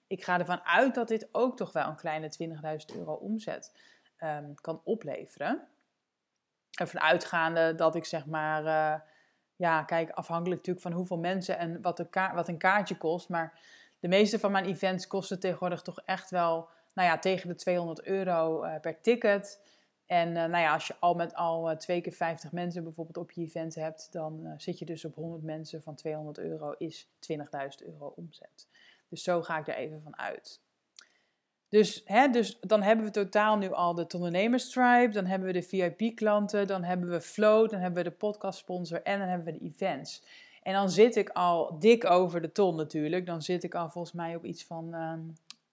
ik 0.08 0.24
ga 0.24 0.40
ervan 0.40 0.64
uit 0.64 0.96
dat 0.96 1.08
dit 1.08 1.28
ook 1.32 1.58
toch 1.58 1.72
wel 1.72 1.88
een 1.88 1.96
kleine 1.96 2.32
20.000 2.92 2.98
euro 2.98 3.14
omzet 3.14 3.76
um, 4.20 4.56
kan 4.56 4.82
opleveren. 4.84 5.68
Ervan 6.72 7.02
uitgaande 7.02 7.76
dat 7.76 7.96
ik 7.96 8.06
zeg 8.06 8.26
maar, 8.26 8.64
uh, 8.64 9.02
ja, 9.56 9.84
kijk, 9.84 10.10
afhankelijk 10.10 10.58
natuurlijk 10.58 10.86
van 10.86 10.96
hoeveel 10.96 11.18
mensen 11.18 11.58
en 11.58 11.82
wat, 11.82 12.06
wat 12.34 12.48
een 12.48 12.58
kaartje 12.58 12.98
kost. 12.98 13.30
Maar 13.30 13.60
de 14.04 14.10
meeste 14.10 14.40
van 14.40 14.52
mijn 14.52 14.66
events 14.66 15.08
kosten 15.08 15.40
tegenwoordig 15.40 15.82
toch 15.82 16.02
echt 16.06 16.30
wel 16.30 16.70
nou 16.94 17.08
ja, 17.08 17.20
tegen 17.20 17.48
de 17.48 17.56
200 17.56 18.04
euro 18.04 18.64
uh, 18.64 18.80
per 18.80 19.02
ticket. 19.02 19.62
En 20.06 20.28
uh, 20.28 20.34
nou 20.34 20.58
ja, 20.58 20.74
als 20.74 20.88
je 20.88 20.96
al 21.00 21.14
met 21.14 21.36
al 21.36 21.72
uh, 21.72 21.78
twee 21.78 22.02
keer 22.02 22.14
50 22.14 22.52
mensen 22.52 22.84
bijvoorbeeld 22.84 23.18
op 23.18 23.32
je 23.32 23.42
event 23.42 23.76
hebt, 23.76 24.12
dan 24.12 24.54
zit 24.58 24.80
je 24.80 24.86
dus 24.86 25.06
op 25.06 25.16
100 25.16 25.44
mensen 25.44 25.82
van 25.82 25.96
200 25.96 26.38
euro 26.38 26.72
is 26.78 27.08
20.000 27.32 27.38
euro 27.86 28.14
omzet. 28.16 28.68
Dus 29.10 29.24
zo 29.24 29.42
ga 29.42 29.60
ik 29.60 29.68
er 29.68 29.76
even 29.76 30.02
van 30.02 30.18
uit. 30.18 30.62
Dus, 31.70 32.02
hè, 32.06 32.30
dus 32.30 32.60
dan 32.60 32.82
hebben 32.82 33.06
we 33.06 33.12
totaal 33.12 33.58
nu 33.58 33.72
al 33.72 33.96
de 33.96 34.08
ondernemerstribe, 34.16 35.14
dan 35.14 35.26
hebben 35.26 35.48
we 35.48 35.54
de 35.54 35.64
VIP-klanten, 35.64 36.68
dan 36.68 36.84
hebben 36.84 37.10
we 37.10 37.22
Flow, 37.22 37.70
dan 37.70 37.80
hebben 37.80 38.04
we 38.04 38.10
de 38.10 38.16
podcast 38.16 38.60
sponsor 38.60 39.02
en 39.02 39.20
dan 39.20 39.28
hebben 39.28 39.54
we 39.54 39.60
de 39.60 39.66
events. 39.66 40.24
En 40.64 40.74
dan 40.74 40.90
zit 40.90 41.16
ik 41.16 41.30
al 41.30 41.80
dik 41.80 42.06
over 42.06 42.42
de 42.42 42.52
ton 42.52 42.76
natuurlijk. 42.76 43.26
Dan 43.26 43.42
zit 43.42 43.64
ik 43.64 43.76
al 43.76 43.90
volgens 43.90 44.14
mij 44.14 44.36
op 44.36 44.46
iets 44.46 44.66
van 44.66 44.96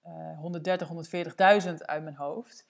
uh, 0.07 0.39
130, 0.39 0.89
140.000 0.89 1.75
uit 1.85 2.03
mijn 2.03 2.17
hoofd. 2.17 2.67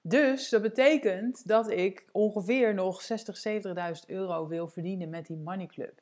Dus 0.00 0.48
dat 0.48 0.62
betekent 0.62 1.48
dat 1.48 1.70
ik 1.70 2.04
ongeveer 2.12 2.74
nog 2.74 3.02
60, 3.02 3.42
70.000 3.48 4.06
euro 4.06 4.46
wil 4.46 4.68
verdienen 4.68 5.08
met 5.08 5.26
die 5.26 5.36
Money 5.36 5.66
Club. 5.66 6.00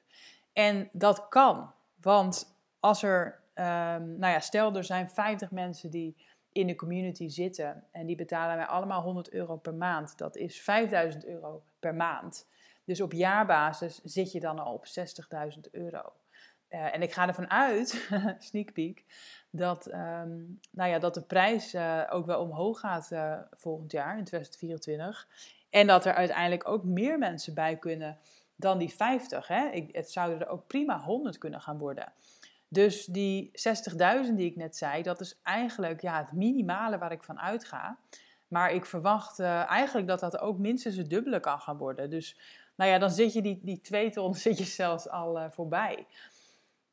En 0.52 0.88
dat 0.92 1.28
kan, 1.28 1.72
want 2.00 2.56
als 2.80 3.02
er, 3.02 3.40
um, 3.54 4.18
nou 4.18 4.32
ja, 4.32 4.40
stel 4.40 4.76
er 4.76 4.84
zijn 4.84 5.10
50 5.10 5.50
mensen 5.50 5.90
die 5.90 6.16
in 6.52 6.66
de 6.66 6.74
community 6.74 7.28
zitten 7.28 7.84
en 7.90 8.06
die 8.06 8.16
betalen 8.16 8.56
mij 8.56 8.66
allemaal 8.66 9.02
100 9.02 9.30
euro 9.30 9.56
per 9.56 9.74
maand. 9.74 10.18
Dat 10.18 10.36
is 10.36 10.60
5000 10.60 11.26
euro 11.26 11.62
per 11.78 11.94
maand. 11.94 12.46
Dus 12.84 13.00
op 13.00 13.12
jaarbasis 13.12 14.00
zit 14.02 14.32
je 14.32 14.40
dan 14.40 14.58
al 14.58 14.72
op 14.72 14.86
60.000 14.86 15.70
euro. 15.70 16.12
Uh, 16.74 16.94
en 16.94 17.02
ik 17.02 17.12
ga 17.12 17.26
ervan 17.26 17.50
uit, 17.50 18.08
sneak 18.38 18.72
peek, 18.72 19.04
dat, 19.50 19.86
um, 19.86 20.60
nou 20.70 20.90
ja, 20.90 20.98
dat 20.98 21.14
de 21.14 21.22
prijs 21.22 21.74
uh, 21.74 22.02
ook 22.10 22.26
wel 22.26 22.40
omhoog 22.40 22.80
gaat 22.80 23.10
uh, 23.12 23.38
volgend 23.50 23.92
jaar, 23.92 24.18
in 24.18 24.24
2024. 24.24 25.28
En 25.70 25.86
dat 25.86 26.04
er 26.04 26.14
uiteindelijk 26.14 26.68
ook 26.68 26.84
meer 26.84 27.18
mensen 27.18 27.54
bij 27.54 27.76
kunnen 27.76 28.18
dan 28.56 28.78
die 28.78 28.94
50. 28.94 29.48
Hè? 29.48 29.68
Ik, 29.68 29.94
het 29.94 30.10
zouden 30.10 30.40
er 30.40 30.48
ook 30.48 30.66
prima 30.66 31.00
100 31.00 31.38
kunnen 31.38 31.60
gaan 31.60 31.78
worden. 31.78 32.12
Dus 32.68 33.04
die 33.04 33.50
60.000 34.26 34.34
die 34.34 34.50
ik 34.50 34.56
net 34.56 34.76
zei, 34.76 35.02
dat 35.02 35.20
is 35.20 35.40
eigenlijk 35.42 36.00
ja, 36.00 36.18
het 36.18 36.32
minimale 36.32 36.98
waar 36.98 37.12
ik 37.12 37.24
van 37.24 37.40
uitga. 37.40 37.98
Maar 38.48 38.72
ik 38.72 38.86
verwacht 38.86 39.40
eigenlijk 39.40 40.06
dat 40.06 40.20
dat 40.20 40.38
ook 40.38 40.58
minstens 40.58 40.96
het 40.96 41.10
dubbele 41.10 41.40
kan 41.40 41.60
gaan 41.60 41.76
worden. 41.76 42.10
Dus 42.10 42.38
nou 42.76 42.90
ja, 42.90 42.98
dan 42.98 43.10
zit 43.10 43.32
je 43.32 43.42
die, 43.42 43.60
die 43.62 43.80
twee 43.80 44.10
ton 44.10 44.34
zelfs 44.80 45.08
al 45.08 45.38
uh, 45.38 45.50
voorbij. 45.50 46.06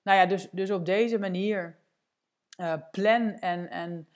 Nou 0.02 0.17
ja, 0.17 0.26
dus, 0.26 0.48
dus 0.52 0.72
op 0.72 0.86
deze 0.86 1.20
manier 1.20 1.78
uh, 2.60 2.74
plan 2.91 3.34
en, 3.34 3.70
en 3.70 4.08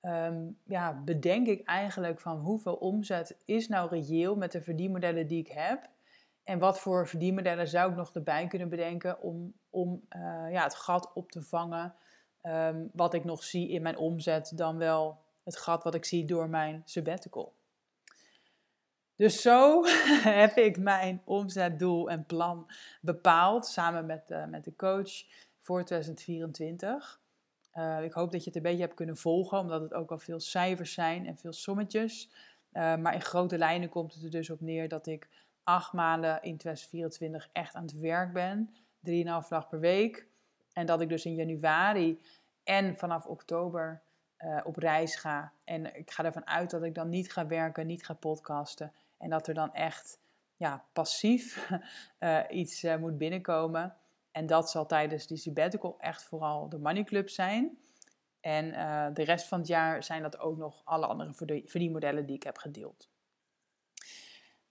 ehm, 0.00 0.46
ja, 0.64 1.02
bedenk 1.04 1.46
ik 1.46 1.66
eigenlijk 1.66 2.20
van 2.20 2.38
hoeveel 2.38 2.74
omzet 2.74 3.36
is 3.44 3.68
nou 3.68 3.88
reëel 3.88 4.36
met 4.36 4.52
de 4.52 4.62
verdienmodellen 4.62 5.26
die 5.26 5.38
ik 5.38 5.48
heb. 5.48 5.88
En 6.44 6.58
wat 6.58 6.80
voor 6.80 7.08
verdienmodellen 7.08 7.68
zou 7.68 7.90
ik 7.90 7.96
nog 7.96 8.14
erbij 8.14 8.46
kunnen 8.46 8.68
bedenken 8.68 9.20
om, 9.20 9.54
om 9.70 10.06
uh, 10.16 10.46
ja, 10.50 10.62
het 10.62 10.74
gat 10.74 11.12
op 11.14 11.30
te 11.30 11.42
vangen 11.42 11.94
um, 12.42 12.90
wat 12.92 13.14
ik 13.14 13.24
nog 13.24 13.44
zie 13.44 13.68
in 13.68 13.82
mijn 13.82 13.96
omzet 13.96 14.52
dan 14.54 14.76
wel 14.76 15.18
het 15.44 15.56
gat 15.56 15.84
wat 15.84 15.94
ik 15.94 16.04
zie 16.04 16.24
door 16.24 16.48
mijn 16.48 16.82
sabbatical. 16.84 17.54
Dus 19.16 19.42
zo 19.42 19.82
heb 20.40 20.56
ik 20.56 20.78
mijn 20.78 21.22
omzetdoel 21.24 22.10
en 22.10 22.26
plan 22.26 22.70
bepaald 23.00 23.66
samen 23.66 24.06
met, 24.06 24.30
uh, 24.30 24.46
met 24.46 24.64
de 24.64 24.76
coach 24.76 25.10
voor 25.60 25.84
2024. 25.84 27.20
Uh, 27.74 28.02
ik 28.02 28.12
hoop 28.12 28.32
dat 28.32 28.40
je 28.40 28.46
het 28.46 28.56
een 28.56 28.62
beetje 28.62 28.82
hebt 28.82 28.94
kunnen 28.94 29.16
volgen, 29.16 29.58
omdat 29.58 29.80
het 29.80 29.94
ook 29.94 30.10
al 30.10 30.18
veel 30.18 30.40
cijfers 30.40 30.92
zijn 30.92 31.26
en 31.26 31.36
veel 31.36 31.52
sommetjes. 31.52 32.30
Uh, 32.72 32.96
maar 32.96 33.14
in 33.14 33.20
grote 33.20 33.58
lijnen 33.58 33.88
komt 33.88 34.14
het 34.14 34.24
er 34.24 34.30
dus 34.30 34.50
op 34.50 34.60
neer 34.60 34.88
dat 34.88 35.06
ik 35.06 35.28
acht 35.62 35.92
maanden 35.92 36.42
in 36.42 36.56
2024 36.56 37.48
echt 37.52 37.74
aan 37.74 37.82
het 37.82 37.98
werk 37.98 38.32
ben. 38.32 38.74
3,5 39.10 39.48
dag 39.48 39.68
per 39.68 39.80
week. 39.80 40.26
En 40.72 40.86
dat 40.86 41.00
ik 41.00 41.08
dus 41.08 41.24
in 41.24 41.34
januari 41.34 42.20
en 42.64 42.96
vanaf 42.96 43.26
oktober 43.26 44.02
op 44.64 44.76
reis 44.76 45.16
ga. 45.16 45.52
En 45.64 45.96
ik 45.96 46.10
ga 46.10 46.24
ervan 46.24 46.46
uit 46.46 46.70
dat 46.70 46.82
ik 46.82 46.94
dan 46.94 47.08
niet 47.08 47.32
ga 47.32 47.46
werken, 47.46 47.86
niet 47.86 48.04
ga 48.04 48.14
podcasten. 48.14 48.92
En 49.18 49.30
dat 49.30 49.48
er 49.48 49.54
dan 49.54 49.72
echt 49.72 50.20
ja, 50.56 50.84
passief 50.92 51.70
uh, 52.20 52.40
iets 52.60 52.84
uh, 52.84 52.96
moet 52.96 53.18
binnenkomen. 53.18 53.96
En 54.30 54.46
dat 54.46 54.70
zal 54.70 54.86
tijdens 54.86 55.26
die 55.26 55.36
sabbatical 55.36 55.94
echt 55.98 56.24
vooral 56.24 56.68
de 56.68 56.78
Money 56.78 57.04
Club 57.04 57.28
zijn. 57.28 57.78
En 58.40 58.70
de 59.14 59.22
rest 59.22 59.46
van 59.46 59.58
het 59.58 59.68
jaar 59.68 60.02
zijn 60.02 60.22
dat 60.22 60.38
ook 60.38 60.56
nog 60.56 60.82
alle 60.84 61.06
andere 61.06 61.62
verdienmodellen 61.66 62.26
die 62.26 62.36
ik 62.36 62.42
heb 62.42 62.58
gedeeld. 62.58 63.08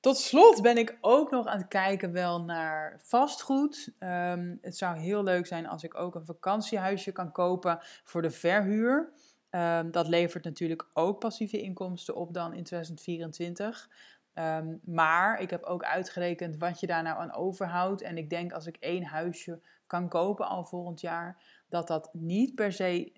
Tot 0.05 0.17
slot 0.17 0.61
ben 0.61 0.77
ik 0.77 0.97
ook 1.01 1.31
nog 1.31 1.45
aan 1.45 1.57
het 1.57 1.67
kijken 1.67 2.11
wel 2.11 2.41
naar 2.41 2.99
vastgoed. 3.03 3.93
Um, 3.99 4.57
het 4.61 4.77
zou 4.77 4.97
heel 4.97 5.23
leuk 5.23 5.45
zijn 5.45 5.67
als 5.67 5.83
ik 5.83 5.95
ook 5.95 6.15
een 6.15 6.25
vakantiehuisje 6.25 7.11
kan 7.11 7.31
kopen 7.31 7.79
voor 7.81 8.21
de 8.21 8.31
verhuur. 8.31 9.13
Um, 9.49 9.91
dat 9.91 10.07
levert 10.07 10.43
natuurlijk 10.43 10.87
ook 10.93 11.19
passieve 11.19 11.61
inkomsten 11.61 12.15
op 12.15 12.33
dan 12.33 12.53
in 12.53 12.63
2024. 12.63 13.89
Ehm, 14.35 14.75
maar 14.83 15.41
ik 15.41 15.49
heb 15.49 15.63
ook 15.63 15.83
uitgerekend 15.83 16.57
wat 16.57 16.79
je 16.79 16.87
daar 16.87 17.03
nou 17.03 17.19
aan 17.19 17.33
overhoudt. 17.33 18.01
En 18.01 18.17
ik 18.17 18.29
denk 18.29 18.51
als 18.51 18.67
ik 18.67 18.77
één 18.79 19.03
huisje 19.03 19.61
kan 19.87 20.09
kopen 20.09 20.47
al 20.47 20.65
volgend 20.65 21.01
jaar, 21.01 21.43
dat 21.69 21.87
dat 21.87 22.09
niet 22.13 22.55
per 22.55 22.71
se 22.71 23.11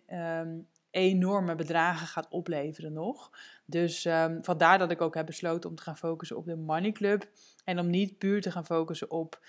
enorme 0.90 1.56
bedragen 1.56 2.08
gaat 2.08 2.28
opleveren 2.30 2.94
nog. 2.94 3.32
Dus 3.66 4.06
um, 4.06 4.44
vandaar 4.44 4.78
dat 4.78 4.92
ik 4.92 5.02
ook 5.02 5.16
heb 5.16 5.26
besloten 5.26 5.70
om 5.70 5.76
te 5.76 5.82
gaan 5.82 5.98
focussen 5.98 6.38
op 6.38 6.46
de 6.46 6.56
Money 6.56 6.92
Club. 6.92 7.30
En 7.64 7.80
om 7.80 7.90
niet 7.90 8.18
puur 8.18 8.42
te 8.42 8.52
gaan 8.52 8.66
focussen 8.66 9.12
op 9.12 9.40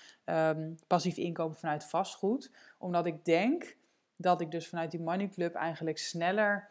passief 0.87 1.17
inkomen 1.17 1.57
vanuit 1.57 1.83
vastgoed. 1.83 2.51
Omdat 2.77 3.05
ik 3.05 3.25
denk 3.25 3.75
dat 4.15 4.41
ik 4.41 4.51
dus 4.51 4.67
vanuit 4.67 4.91
die 4.91 4.99
Money 4.99 5.29
Club 5.29 5.55
eigenlijk 5.55 5.97
sneller 5.97 6.69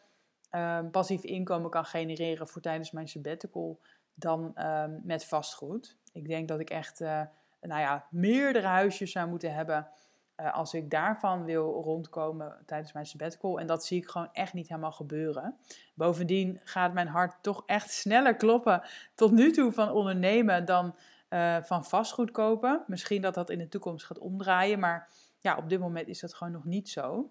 passief 0.91 1.23
inkomen 1.23 1.71
kan 1.71 1.85
genereren 1.85 2.49
voor 2.49 2.63
tijdens 2.63 2.91
mijn 2.91 3.09
sabbatical 3.09 3.81
dan 4.19 4.55
met 5.03 5.25
vastgoed. 5.25 5.97
Ik 6.13 6.29
denk 6.29 6.49
dat 6.49 6.61
ik 6.61 6.71
echt 6.71 7.01
uh, 7.01 7.23
nou 7.61 7.81
ja, 7.81 8.07
meerdere 8.11 8.67
huisjes 8.67 9.13
zou 9.13 9.29
moeten 9.29 9.55
hebben 9.55 9.89
uh, 10.37 10.55
als 10.55 10.75
ik 10.75 10.91
daarvan 10.91 11.45
wil 11.45 11.83
rondkomen 11.83 12.57
tijdens 12.67 12.93
mijn 12.93 13.07
sabbatical. 13.07 13.61
En 13.61 13.67
dat 13.67 13.85
zie 13.85 13.99
ik 13.99 14.09
gewoon 14.09 14.29
echt 14.33 14.53
niet 14.53 14.69
helemaal 14.69 14.93
gebeuren. 14.93 15.57
Bovendien 15.95 16.61
gaat 16.65 16.93
mijn 16.93 17.09
hart 17.09 17.43
toch 17.43 17.63
echt 17.67 17.91
sneller 17.91 18.37
kloppen 18.37 18.83
tot 19.15 19.33
nu 19.33 19.53
toe 19.53 19.73
van 19.73 19.91
ondernemen 19.91 20.65
dan 20.65 20.95
uh, 21.31 21.57
van 21.63 21.85
vastgoed 21.85 22.31
kopen. 22.31 22.85
Misschien 22.87 23.23
dat 23.23 23.35
dat 23.35 23.51
in 23.51 23.59
de 23.59 23.69
toekomst 23.69 24.07
gaat 24.07 24.19
omdraaien, 24.19 24.79
maar 24.79 25.09
ja, 25.39 25.57
op 25.57 25.69
dit 25.69 25.81
moment 25.81 26.09
is 26.09 26.21
dat 26.21 26.35
gewoon 26.35 26.53
nog 26.53 26.65
niet 26.65 26.89
zo. 26.89 27.31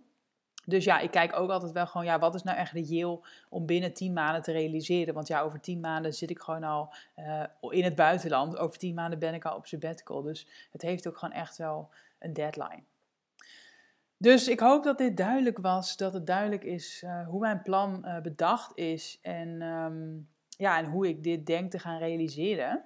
Dus 0.70 0.84
ja, 0.84 1.00
ik 1.00 1.12
kijk 1.12 1.40
ook 1.40 1.50
altijd 1.50 1.72
wel 1.72 1.88
gewoon, 1.88 2.06
ja, 2.06 2.20
wat 2.20 2.36
is 2.36 2.44
nou 2.44 2.58
echt 2.58 2.72
reëel 2.72 3.26
om 3.50 3.66
binnen 3.66 3.94
10 3.94 4.14
maanden 4.14 4.42
te 4.42 4.52
realiseren? 4.52 5.14
Want 5.14 5.28
ja, 5.28 5.42
over 5.42 5.60
10 5.60 5.80
maanden 5.80 6.14
zit 6.14 6.30
ik 6.30 6.40
gewoon 6.40 6.64
al 6.64 6.94
uh, 7.16 7.44
in 7.60 7.84
het 7.84 7.96
buitenland. 7.96 8.58
Over 8.58 8.78
10 8.78 8.94
maanden 8.94 9.20
ben 9.20 9.34
ik 9.34 9.46
al 9.46 9.56
op 9.56 9.66
sabbatical. 9.66 10.22
Dus 10.22 10.48
het 10.72 10.82
heeft 10.82 11.08
ook 11.08 11.18
gewoon 11.18 11.34
echt 11.34 11.58
wel 11.58 11.90
een 12.20 12.34
deadline. 12.34 12.82
Dus 14.18 14.48
ik 14.48 14.60
hoop 14.60 14.84
dat 14.84 14.98
dit 14.98 15.18
duidelijk 15.18 15.58
was, 15.58 15.98
dat 15.98 16.14
het 16.14 16.28
duidelijk 16.28 16.64
is 16.64 17.02
uh, 17.06 17.28
hoe 17.28 17.40
mijn 17.40 17.62
plan 17.62 18.02
uh, 18.06 18.20
bedacht 18.20 18.78
is 18.78 19.20
en, 19.22 19.62
um, 19.62 20.28
ja, 20.50 20.78
en 20.78 20.86
hoe 20.86 21.08
ik 21.08 21.24
dit 21.24 21.46
denk 21.46 21.72
te 21.72 21.80
gaan 21.80 21.98
realiseren. 22.00 22.84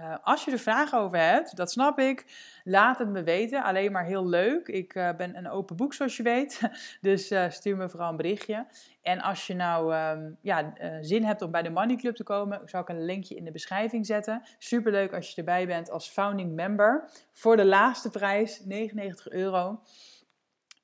Uh, 0.00 0.14
als 0.22 0.44
je 0.44 0.50
er 0.50 0.58
vragen 0.58 0.98
over 0.98 1.18
hebt, 1.18 1.56
dat 1.56 1.70
snap 1.70 1.98
ik, 1.98 2.24
laat 2.64 2.98
het 2.98 3.08
me 3.08 3.22
weten. 3.22 3.62
Alleen 3.62 3.92
maar 3.92 4.04
heel 4.04 4.26
leuk. 4.26 4.68
Ik 4.68 4.92
ben 4.92 5.36
een 5.36 5.50
open 5.50 5.76
boek, 5.76 5.94
zoals 5.94 6.16
je 6.16 6.22
weet. 6.22 6.60
Dus 7.00 7.34
stuur 7.48 7.76
me 7.76 7.88
vooral 7.88 8.10
een 8.10 8.16
berichtje. 8.16 8.66
En 9.02 9.20
als 9.20 9.46
je 9.46 9.54
nou 9.54 9.94
um, 9.94 10.38
ja, 10.40 10.72
zin 11.00 11.24
hebt 11.24 11.42
om 11.42 11.50
bij 11.50 11.62
de 11.62 11.70
Money 11.70 11.96
Club 11.96 12.16
te 12.16 12.24
komen, 12.24 12.60
zou 12.64 12.82
ik 12.82 12.88
een 12.88 13.04
linkje 13.04 13.34
in 13.34 13.44
de 13.44 13.50
beschrijving 13.50 14.06
zetten. 14.06 14.42
Superleuk 14.58 15.14
als 15.14 15.30
je 15.30 15.36
erbij 15.36 15.66
bent 15.66 15.90
als 15.90 16.08
founding 16.08 16.54
member. 16.54 17.08
Voor 17.32 17.56
de 17.56 17.64
laagste 17.64 18.10
prijs, 18.10 18.60
99 18.64 19.28
euro. 19.28 19.80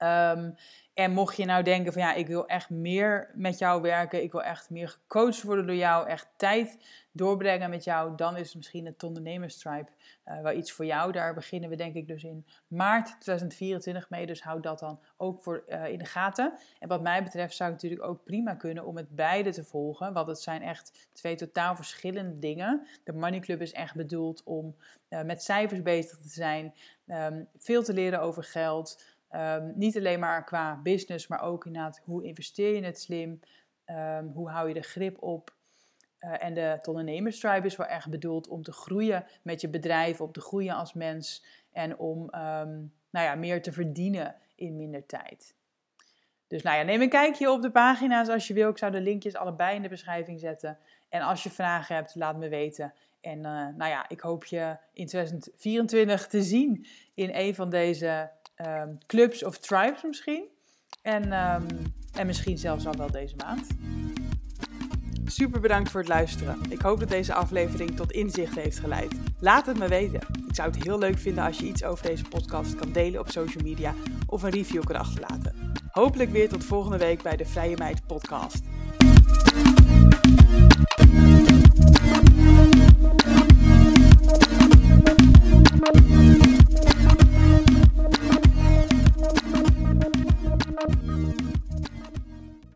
Um, 0.03 0.55
en 0.95 1.13
mocht 1.13 1.37
je 1.37 1.45
nou 1.45 1.63
denken 1.63 1.93
van 1.93 2.03
ja, 2.03 2.15
ik 2.15 2.27
wil 2.27 2.47
echt 2.47 2.71
meer 2.71 3.31
met 3.35 3.59
jou 3.59 3.83
werken, 3.83 4.23
ik 4.23 4.33
wil 4.33 4.43
echt 4.43 4.71
meer 4.71 4.89
gecoacht 4.89 5.43
worden 5.43 5.67
door 5.67 5.77
jou, 5.77 6.09
echt 6.09 6.29
tijd 6.37 6.79
doorbrengen 7.13 7.71
met 7.71 7.85
jou, 7.85 8.17
dan 8.17 8.37
is 8.37 8.55
misschien 8.55 8.87
het 8.87 9.03
ondernemerstribe 9.03 9.91
uh, 10.27 10.41
wel 10.41 10.53
iets 10.53 10.73
voor 10.73 10.85
jou. 10.85 11.13
Daar 11.13 11.35
beginnen 11.35 11.71
we 11.71 11.77
denk 11.77 11.95
ik 11.95 12.07
dus 12.07 12.25
in 12.25 12.47
maart 12.67 13.07
2024 13.07 14.11
mee, 14.11 14.27
dus 14.27 14.43
houd 14.43 14.63
dat 14.63 14.79
dan 14.79 15.01
ook 15.17 15.43
voor 15.43 15.65
uh, 15.69 15.89
in 15.89 15.99
de 15.99 16.05
gaten. 16.05 16.59
En 16.79 16.89
wat 16.89 17.03
mij 17.03 17.23
betreft 17.23 17.57
zou 17.57 17.73
het 17.73 17.83
natuurlijk 17.83 18.11
ook 18.11 18.25
prima 18.25 18.55
kunnen 18.55 18.85
om 18.85 18.97
het 18.97 19.15
beide 19.15 19.51
te 19.53 19.65
volgen, 19.65 20.13
want 20.13 20.27
het 20.27 20.41
zijn 20.41 20.63
echt 20.63 21.09
twee 21.13 21.35
totaal 21.35 21.77
verschillende 21.77 22.39
dingen. 22.39 22.87
De 23.05 23.13
Money 23.13 23.41
Club 23.41 23.61
is 23.61 23.73
echt 23.73 23.95
bedoeld 23.95 24.43
om 24.45 24.77
uh, 25.09 25.23
met 25.23 25.43
cijfers 25.43 25.83
bezig 25.83 26.19
te 26.19 26.29
zijn, 26.29 26.75
um, 27.07 27.49
veel 27.57 27.83
te 27.83 27.93
leren 27.93 28.21
over 28.21 28.45
geld. 28.45 29.05
Um, 29.37 29.73
niet 29.75 29.97
alleen 29.97 30.21
maar 30.21 30.45
qua 30.45 30.81
business, 30.83 31.27
maar 31.27 31.43
ook 31.43 31.67
inderdaad 31.67 32.01
hoe 32.05 32.25
investeer 32.25 32.75
je 32.75 32.85
het 32.85 33.01
slim, 33.01 33.41
um, 33.87 34.31
hoe 34.35 34.51
hou 34.51 34.69
je 34.69 34.75
de 34.75 34.83
grip 34.83 35.23
op. 35.23 35.55
Uh, 36.21 36.45
en 36.45 36.55
de 36.55 36.79
ondernemerstribe 36.89 37.67
is 37.67 37.77
wel 37.77 37.87
erg 37.87 38.09
bedoeld 38.09 38.49
om 38.49 38.63
te 38.63 38.73
groeien 38.73 39.25
met 39.43 39.61
je 39.61 39.69
bedrijf, 39.69 40.21
om 40.21 40.33
te 40.33 40.41
groeien 40.41 40.75
als 40.75 40.93
mens 40.93 41.45
en 41.73 41.99
om 41.99 42.19
um, 42.23 42.93
nou 43.11 43.27
ja, 43.27 43.35
meer 43.35 43.63
te 43.63 43.73
verdienen 43.73 44.37
in 44.55 44.77
minder 44.77 45.07
tijd. 45.07 45.55
Dus 46.47 46.63
nou 46.63 46.77
ja, 46.77 46.83
neem 46.83 47.01
een 47.01 47.09
kijkje 47.09 47.51
op 47.51 47.63
de 47.63 47.71
pagina's 47.71 48.29
als 48.29 48.47
je 48.47 48.55
wil. 48.55 48.71
Ik 48.71 48.79
zou 48.79 48.93
de 48.93 49.01
linkjes 49.01 49.37
allebei 49.37 49.77
in 49.77 49.83
de 49.83 49.89
beschrijving 49.89 50.41
zetten. 50.41 50.79
En 51.09 51.21
als 51.21 51.43
je 51.43 51.51
vragen 51.51 51.95
hebt, 51.95 52.15
laat 52.15 52.37
me 52.37 52.49
weten. 52.49 52.95
En 53.21 53.39
uh, 53.39 53.45
nou 53.77 53.91
ja, 53.91 54.09
ik 54.09 54.21
hoop 54.21 54.45
je 54.45 54.77
in 54.93 55.07
2024 55.07 56.27
te 56.27 56.43
zien 56.43 56.87
in 57.15 57.31
een 57.33 57.55
van 57.55 57.71
deze 57.71 58.31
um, 58.57 58.99
clubs 59.07 59.45
of 59.45 59.59
tribes 59.59 60.03
misschien. 60.03 60.49
En, 61.03 61.33
um, 61.33 61.67
en 62.13 62.27
misschien 62.27 62.59
zelfs 62.59 62.87
al 62.87 62.97
wel 62.97 63.11
deze 63.11 63.37
maand. 63.37 63.67
Super 65.25 65.61
bedankt 65.61 65.91
voor 65.91 66.01
het 66.01 66.09
luisteren. 66.09 66.59
Ik 66.69 66.81
hoop 66.81 67.01
dat 67.01 67.09
deze 67.09 67.35
aflevering 67.35 67.97
tot 67.97 68.13
inzicht 68.13 68.55
heeft 68.55 68.79
geleid. 68.79 69.15
Laat 69.39 69.67
het 69.67 69.79
me 69.79 69.89
weten. 69.89 70.21
Ik 70.49 70.55
zou 70.55 70.71
het 70.71 70.83
heel 70.83 70.99
leuk 70.99 71.19
vinden 71.19 71.45
als 71.45 71.59
je 71.59 71.67
iets 71.67 71.85
over 71.85 72.07
deze 72.07 72.25
podcast 72.25 72.75
kan 72.75 72.93
delen 72.93 73.21
op 73.21 73.31
social 73.31 73.65
media 73.65 73.95
of 74.27 74.43
een 74.43 74.51
review 74.51 74.85
kan 74.85 74.97
achterlaten. 74.97 75.73
Hopelijk 75.91 76.31
weer 76.31 76.49
tot 76.49 76.65
volgende 76.65 76.99
week 76.99 77.23
bij 77.23 77.37
de 77.37 77.45
Vrije 77.45 77.77
Meid 77.77 78.07
podcast. 78.07 78.63